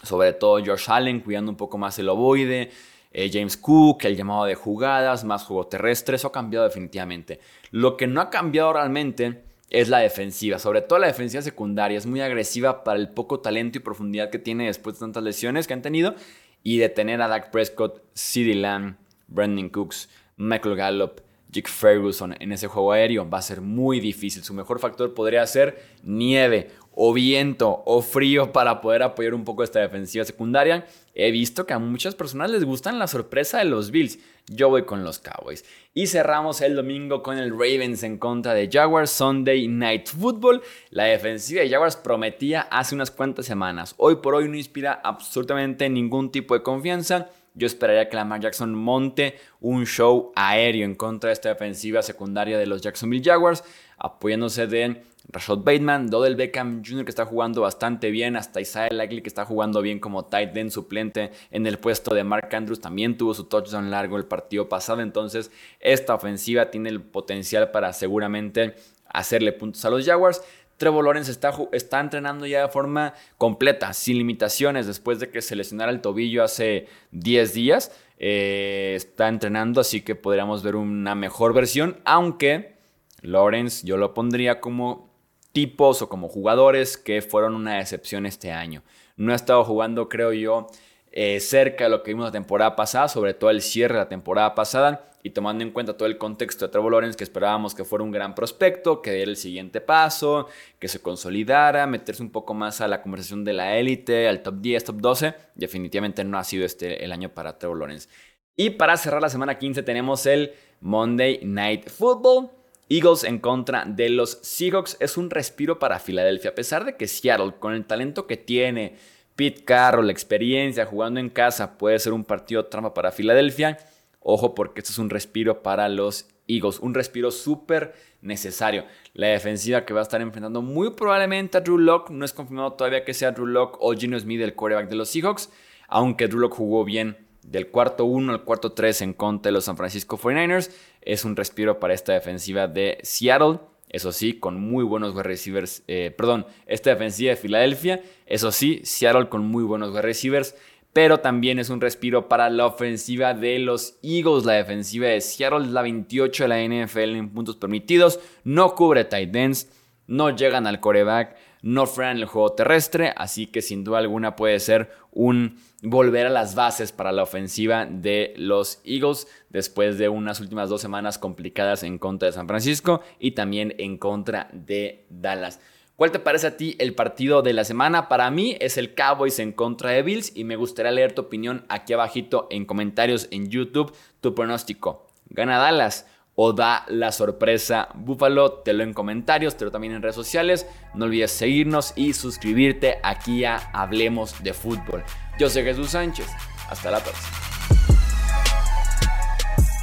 sobre 0.04 0.34
todo 0.34 0.64
Josh 0.64 0.92
Allen 0.92 1.22
cuidando 1.22 1.50
un 1.50 1.58
poco 1.58 1.80
más 1.80 1.98
el 1.98 2.10
ovoide, 2.10 2.70
eh, 3.14 3.30
James 3.32 3.56
Cook, 3.58 4.06
el 4.06 4.18
llamado 4.18 4.46
de 4.46 4.56
jugadas, 4.56 5.24
más 5.24 5.44
juego 5.44 5.68
terrestre, 5.68 6.16
eso 6.16 6.28
ha 6.28 6.32
cambiado 6.32 6.66
definitivamente. 6.66 7.40
Lo 7.72 7.96
que 7.96 8.08
no 8.08 8.20
ha 8.20 8.30
cambiado 8.30 8.74
realmente 8.74 9.44
es 9.70 9.90
la 9.90 10.00
defensiva, 10.00 10.60
sobre 10.60 10.82
todo 10.82 11.00
la 11.00 11.08
defensiva 11.08 11.42
secundaria, 11.42 11.98
es 11.98 12.06
muy 12.06 12.22
agresiva 12.22 12.84
para 12.84 13.00
el 13.00 13.10
poco 13.10 13.40
talento 13.40 13.78
y 13.78 13.82
profundidad 13.82 14.30
que 14.30 14.40
tiene 14.40 14.66
después 14.66 14.96
de 14.96 15.02
tantas 15.02 15.24
lesiones 15.24 15.68
que 15.68 15.74
han 15.74 15.82
tenido 15.82 16.16
y 16.64 16.78
de 16.78 16.90
tener 16.90 17.22
a 17.22 17.28
Dak 17.28 17.52
Prescott, 17.52 18.02
CeeDee 18.16 18.56
Lamb, 18.56 18.96
Brandon 19.28 19.70
Cooks, 19.70 20.10
Michael 20.38 20.76
Gallup, 20.76 21.22
Jake 21.54 21.70
Ferguson 21.70 22.36
en 22.40 22.52
ese 22.52 22.68
juego 22.68 22.92
aéreo 22.92 23.30
va 23.30 23.38
a 23.38 23.44
ser 23.44 23.62
muy 23.62 24.00
difícil. 24.00 24.44
Su 24.44 24.54
mejor 24.54 24.80
factor 24.80 25.14
podría 25.14 25.46
ser 25.46 25.84
nieve 26.02 26.72
o 26.96 27.14
viento 27.14 27.84
o 27.86 28.02
frío 28.02 28.52
para 28.52 28.82
poder 28.82 29.04
apoyar 29.04 29.34
un 29.34 29.44
poco 29.44 29.64
esta 29.64 29.80
defensiva 29.80 30.26
secundaria. 30.26 30.86
He 31.16 31.32
visto 31.32 31.66
que 31.66 31.74
a 31.74 31.80
muchas 31.80 32.16
personas 32.16 32.50
les 32.52 32.64
gustan 32.64 33.00
la 33.00 33.08
sorpresa 33.08 33.60
de 33.60 33.66
los 33.66 33.92
Bills. 33.92 34.20
Yo 34.48 34.70
voy 34.70 34.84
con 34.84 35.04
los 35.04 35.20
Cowboys. 35.20 35.64
Y 35.94 36.08
cerramos 36.08 36.62
el 36.62 36.76
domingo 36.76 37.24
con 37.24 37.38
el 37.38 37.52
Ravens 37.52 38.04
en 38.04 38.18
contra 38.18 38.54
de 38.54 38.70
Jaguars 38.72 39.12
Sunday 39.12 39.68
Night 39.68 40.08
Football. 40.08 40.62
La 40.90 41.06
defensiva 41.06 41.62
de 41.62 41.70
Jaguars 41.70 41.96
prometía 41.96 42.62
hace 42.62 42.96
unas 42.96 43.12
cuantas 43.12 43.46
semanas. 43.46 43.96
Hoy 43.98 44.18
por 44.18 44.36
hoy 44.36 44.50
no 44.50 44.56
inspira 44.56 45.00
absolutamente 45.04 45.90
ningún 45.90 46.32
tipo 46.32 46.54
de 46.54 46.64
confianza. 46.64 47.30
Yo 47.56 47.68
esperaría 47.68 48.10
que 48.10 48.16
Lamar 48.16 48.42
Jackson 48.42 48.74
monte 48.74 49.38
un 49.62 49.86
show 49.86 50.32
aéreo 50.36 50.86
en 50.86 50.96
contra 50.96 51.28
de 51.28 51.34
esta 51.34 51.50
defensiva 51.50 52.02
secundaria 52.02 52.58
de 52.58 52.66
los 52.66 52.82
Jacksonville 52.82 53.24
Jaguars, 53.24 53.64
apoyándose 53.98 54.66
de 54.66 55.04
Rashad 55.30 55.60
Bateman, 55.60 56.10
Dodell 56.10 56.36
Beckham 56.36 56.84
Jr. 56.86 57.06
que 57.06 57.10
está 57.10 57.26
jugando 57.26 57.62
bastante 57.62 58.12
bien, 58.12 58.36
hasta 58.36 58.62
Isaiah 58.62 58.90
Likely 58.92 59.22
que 59.22 59.30
está 59.30 59.46
jugando 59.46 59.82
bien 59.82 60.00
como 60.00 60.26
tight 60.26 60.56
end 60.56 60.70
suplente 60.70 61.32
en 61.50 61.66
el 61.66 61.80
puesto 61.80 62.14
de 62.14 62.24
Mark 62.24 62.54
Andrews, 62.54 62.82
también 62.82 63.18
tuvo 63.18 63.34
su 63.34 63.46
touchdown 63.46 63.90
largo 63.90 64.18
el 64.18 64.26
partido 64.26 64.68
pasado, 64.68 65.02
entonces 65.02 65.50
esta 65.80 66.14
ofensiva 66.14 66.70
tiene 66.70 66.90
el 66.90 67.02
potencial 67.02 67.72
para 67.72 67.94
seguramente 67.94 68.76
hacerle 69.08 69.54
puntos 69.54 69.84
a 69.86 69.90
los 69.90 70.06
Jaguars. 70.06 70.42
Trevor 70.78 71.06
Lawrence 71.06 71.32
está, 71.32 71.54
está 71.72 72.00
entrenando 72.00 72.46
ya 72.46 72.64
de 72.64 72.68
forma 72.68 73.14
completa, 73.38 73.94
sin 73.94 74.18
limitaciones, 74.18 74.88
después 74.88 75.20
de 75.20 75.30
que 75.30 75.42
se 75.42 75.56
lesionara 75.56 75.92
el 75.92 76.02
tobillo 76.02 76.44
hace 76.44 76.88
10 77.12 77.54
días. 77.54 77.92
Eh, 78.18 78.94
está 78.96 79.28
entrenando, 79.28 79.82
así 79.82 80.02
que 80.02 80.16
podríamos 80.16 80.64
ver 80.64 80.76
una 80.76 81.16
mejor 81.16 81.54
versión, 81.54 81.98
aunque 82.06 82.76
Lawrence 83.22 83.86
yo 83.86 83.98
lo 83.98 84.14
pondría 84.14 84.60
como 84.60 85.13
tipos 85.54 86.02
o 86.02 86.10
como 86.10 86.28
jugadores 86.28 86.98
que 86.98 87.22
fueron 87.22 87.56
una 87.56 87.78
decepción 87.78 88.26
este 88.26 88.52
año. 88.52 88.84
No 89.16 89.32
ha 89.32 89.36
estado 89.36 89.64
jugando, 89.64 90.10
creo 90.10 90.34
yo, 90.34 90.68
eh, 91.12 91.40
cerca 91.40 91.86
de 91.86 91.90
lo 91.92 92.04
que 92.04 92.12
vimos 92.12 92.26
la 92.26 92.32
temporada 92.32 92.76
pasada, 92.76 93.08
sobre 93.08 93.34
todo 93.34 93.52
el 93.52 93.62
cierre 93.62 93.94
de 93.94 94.00
la 94.02 94.10
temporada 94.10 94.56
pasada 94.56 95.12
y 95.22 95.30
tomando 95.30 95.64
en 95.64 95.72
cuenta 95.72 95.96
todo 95.96 96.08
el 96.08 96.18
contexto 96.18 96.66
de 96.66 96.72
Trevor 96.72 96.92
Lawrence, 96.92 97.18
que 97.18 97.24
esperábamos 97.24 97.74
que 97.74 97.86
fuera 97.86 98.04
un 98.04 98.12
gran 98.12 98.36
prospecto, 98.36 99.02
que 99.02 99.14
diera 99.14 99.32
el 99.32 99.38
siguiente 99.38 99.80
paso, 99.80 100.48
que 100.80 100.90
se 100.90 101.02
consolidara, 101.02 101.88
meterse 101.88 102.22
un 102.22 102.32
poco 102.32 102.54
más 102.54 102.82
a 102.82 102.90
la 102.90 103.02
conversación 103.02 103.46
de 103.46 103.54
la 103.54 103.78
élite, 103.78 104.28
al 104.28 104.44
top 104.44 104.56
10, 104.60 104.84
top 104.84 104.98
12, 104.98 105.34
definitivamente 105.56 106.26
no 106.26 106.38
ha 106.38 106.44
sido 106.44 106.66
este 106.66 107.06
el 107.06 107.14
año 107.14 107.30
para 107.30 107.58
Trevor 107.58 107.80
Lawrence. 107.80 108.10
Y 108.58 108.72
para 108.72 108.98
cerrar 108.98 109.22
la 109.22 109.30
semana 109.30 109.58
15 109.58 109.82
tenemos 109.84 110.26
el 110.26 110.54
Monday 110.82 111.40
Night 111.44 111.90
Football. 111.90 112.52
Eagles 112.94 113.24
en 113.24 113.40
contra 113.40 113.86
de 113.86 114.10
los 114.10 114.40
Seahawks 114.42 114.98
es 115.00 115.18
un 115.18 115.30
respiro 115.30 115.80
para 115.80 116.00
Filadelfia, 116.00 116.52
a 116.52 116.56
pesar 116.56 116.86
de 116.86 116.96
que 116.96 117.08
Seattle, 117.08 117.54
con 117.60 117.74
el 117.74 117.86
talento 117.86 118.28
que 118.28 118.38
tiene, 118.38 118.98
Pete 119.36 119.64
Carroll, 119.64 120.08
la 120.08 120.12
experiencia 120.12 120.86
jugando 120.86 121.20
en 121.20 121.30
casa, 121.30 121.78
puede 121.78 121.98
ser 121.98 122.14
un 122.14 122.24
partido 122.24 122.66
trampa 122.66 122.94
para 122.94 123.12
Filadelfia 123.12 123.78
Ojo 124.24 124.56
porque 124.56 124.80
esto 124.80 124.92
es 124.92 124.98
un 125.00 125.10
respiro 125.10 125.62
para 125.62 125.90
los 125.90 126.30
Eagles, 126.48 126.80
un 126.80 126.94
respiro 126.94 127.30
súper 127.30 127.94
necesario. 128.22 128.86
La 129.14 129.28
defensiva 129.28 129.86
que 129.86 129.94
va 129.94 130.00
a 130.00 130.04
estar 130.04 130.22
enfrentando 130.22 130.62
muy 130.62 130.92
probablemente 130.92 131.58
a 131.58 131.62
Drew 131.62 131.78
Locke, 131.78 132.12
no 132.12 132.24
es 132.24 132.32
confirmado 132.32 132.74
todavía 132.74 133.04
que 133.04 133.14
sea 133.14 133.32
Drew 133.32 133.46
Locke 133.46 133.78
o 133.82 133.94
Gino 133.94 134.18
Smith, 134.18 134.42
el 134.42 134.56
quarterback 134.56 134.90
de 134.90 134.96
los 134.96 135.10
Seahawks, 135.10 135.52
aunque 135.90 136.28
Drew 136.28 136.40
Locke 136.40 136.56
jugó 136.56 136.86
bien 136.86 137.23
del 137.44 137.68
cuarto 137.68 138.06
1 138.06 138.32
al 138.32 138.44
cuarto 138.44 138.72
3 138.72 139.02
en 139.02 139.14
contra 139.14 139.50
de 139.50 139.54
los 139.54 139.66
San 139.66 139.78
Francisco 139.78 140.18
49ers, 140.18 140.72
es 141.02 141.26
un 141.26 141.36
respiro 141.36 141.80
para 141.80 141.94
esta 141.94 142.14
defensiva 142.14 142.68
de 142.68 142.98
Seattle. 143.04 143.60
Eso 143.90 144.12
sí, 144.12 144.40
con 144.40 144.60
muy 144.60 144.84
buenos 144.84 145.14
wide 145.14 145.24
receivers. 145.24 145.84
Eh, 145.88 146.14
perdón, 146.18 146.48
esta 146.66 146.90
defensiva 146.90 147.30
de 147.30 147.36
Filadelfia. 147.36 148.02
Eso 148.26 148.52
sí, 148.52 148.82
Seattle 148.84 149.30
con 149.30 149.46
muy 149.46 149.64
buenos 149.64 149.92
wide 149.92 150.02
receivers 150.02 150.56
pero 150.94 151.20
también 151.20 151.58
es 151.58 151.72
un 151.72 151.82
respiro 151.82 152.30
para 152.30 152.52
la 152.52 152.68
ofensiva 152.68 153.34
de 153.34 153.58
los 153.58 153.98
Eagles. 154.04 154.46
La 154.46 154.54
defensiva 154.54 155.08
de 155.08 155.22
Seattle 155.22 155.66
es 155.66 155.72
la 155.72 155.82
28 155.82 156.44
de 156.44 156.48
la 156.48 156.86
NFL 156.86 157.16
en 157.16 157.30
puntos 157.32 157.56
permitidos, 157.56 158.20
no 158.44 158.76
cubre 158.76 159.04
tight 159.04 159.36
ends, 159.36 159.70
no 160.06 160.30
llegan 160.30 160.68
al 160.68 160.80
coreback, 160.80 161.36
no 161.64 161.88
frenan 161.88 162.18
el 162.18 162.26
juego 162.26 162.52
terrestre, 162.52 163.14
así 163.16 163.48
que 163.48 163.62
sin 163.62 163.86
duda 163.86 164.00
alguna 164.00 164.36
puede 164.36 164.60
ser 164.60 164.92
un 165.12 165.58
volver 165.82 166.28
a 166.28 166.30
las 166.30 166.56
bases 166.56 166.92
para 166.92 167.14
la 167.14 167.24
ofensiva 167.24 167.86
de 167.86 168.34
los 168.36 168.82
Eagles 168.84 169.28
después 169.50 169.98
de 169.98 170.10
unas 170.10 170.42
últimas 170.42 170.70
dos 170.70 170.82
semanas 170.82 171.18
complicadas 171.18 171.84
en 171.84 171.98
contra 172.00 172.28
de 172.28 172.34
San 172.34 172.50
Francisco 172.50 173.02
y 173.18 173.32
también 173.32 173.74
en 173.78 173.98
contra 173.98 174.50
de 174.52 175.06
Dallas. 175.10 175.62
¿Cuál 175.96 176.12
te 176.12 176.20
parece 176.20 176.48
a 176.48 176.58
ti 176.58 176.76
el 176.80 176.96
partido 176.96 177.42
de 177.42 177.54
la 177.54 177.64
semana? 177.64 178.10
Para 178.10 178.30
mí 178.30 178.58
es 178.60 178.78
el 178.78 178.94
Cowboys 178.94 179.40
en 179.40 179.54
contra 179.54 179.92
de 179.92 180.04
Bills 180.04 180.36
y 180.36 180.44
me 180.44 180.58
gustaría 180.58 180.92
leer 180.92 181.14
tu 181.14 181.22
opinión 181.22 181.66
aquí 181.70 181.94
abajito 181.94 182.48
en 182.52 182.66
comentarios 182.66 183.30
en 183.32 183.50
YouTube. 183.50 183.94
Tu 184.20 184.36
pronóstico, 184.36 185.08
¿gana 185.30 185.60
Dallas 185.60 186.08
o 186.36 186.54
da 186.54 186.86
la 186.88 187.12
sorpresa 187.12 187.90
Buffalo? 187.94 188.52
Te 188.52 188.74
lo 188.74 188.84
en 188.84 188.94
comentarios, 188.94 189.58
te 189.58 189.66
lo 189.66 189.72
también 189.72 189.94
en 189.94 190.02
redes 190.02 190.16
sociales. 190.16 190.68
No 190.94 191.06
olvides 191.06 191.32
seguirnos 191.32 191.94
y 191.96 192.14
suscribirte 192.14 193.00
aquí 193.04 193.46
a 193.46 193.58
Hablemos 193.74 194.44
de 194.44 194.54
Fútbol. 194.54 195.04
Yo 195.40 195.50
soy 195.50 195.64
Jesús 195.64 195.92
Sánchez. 195.92 196.28
Hasta 196.70 196.92
la 196.92 197.00
próxima. 197.00 197.30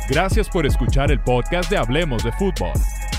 Gracias 0.09 0.49
por 0.49 0.67
escuchar 0.67 1.13
el 1.13 1.21
podcast 1.21 1.71
de 1.71 1.77
Hablemos 1.77 2.25
de 2.25 2.33
Fútbol. 2.33 2.73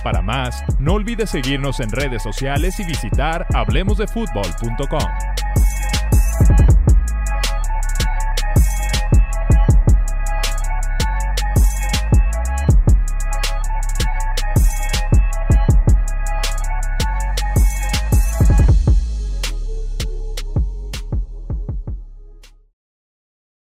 Para 0.04 0.22
más, 0.22 0.64
no 0.80 0.96
olvides 0.96 1.30
seguirnos 1.30 1.80
en 1.80 1.90
redes 1.90 2.24
sociales 2.24 2.80
y 2.80 2.84
visitar 2.84 3.46
hablemosdefutbol.com. 3.54 5.31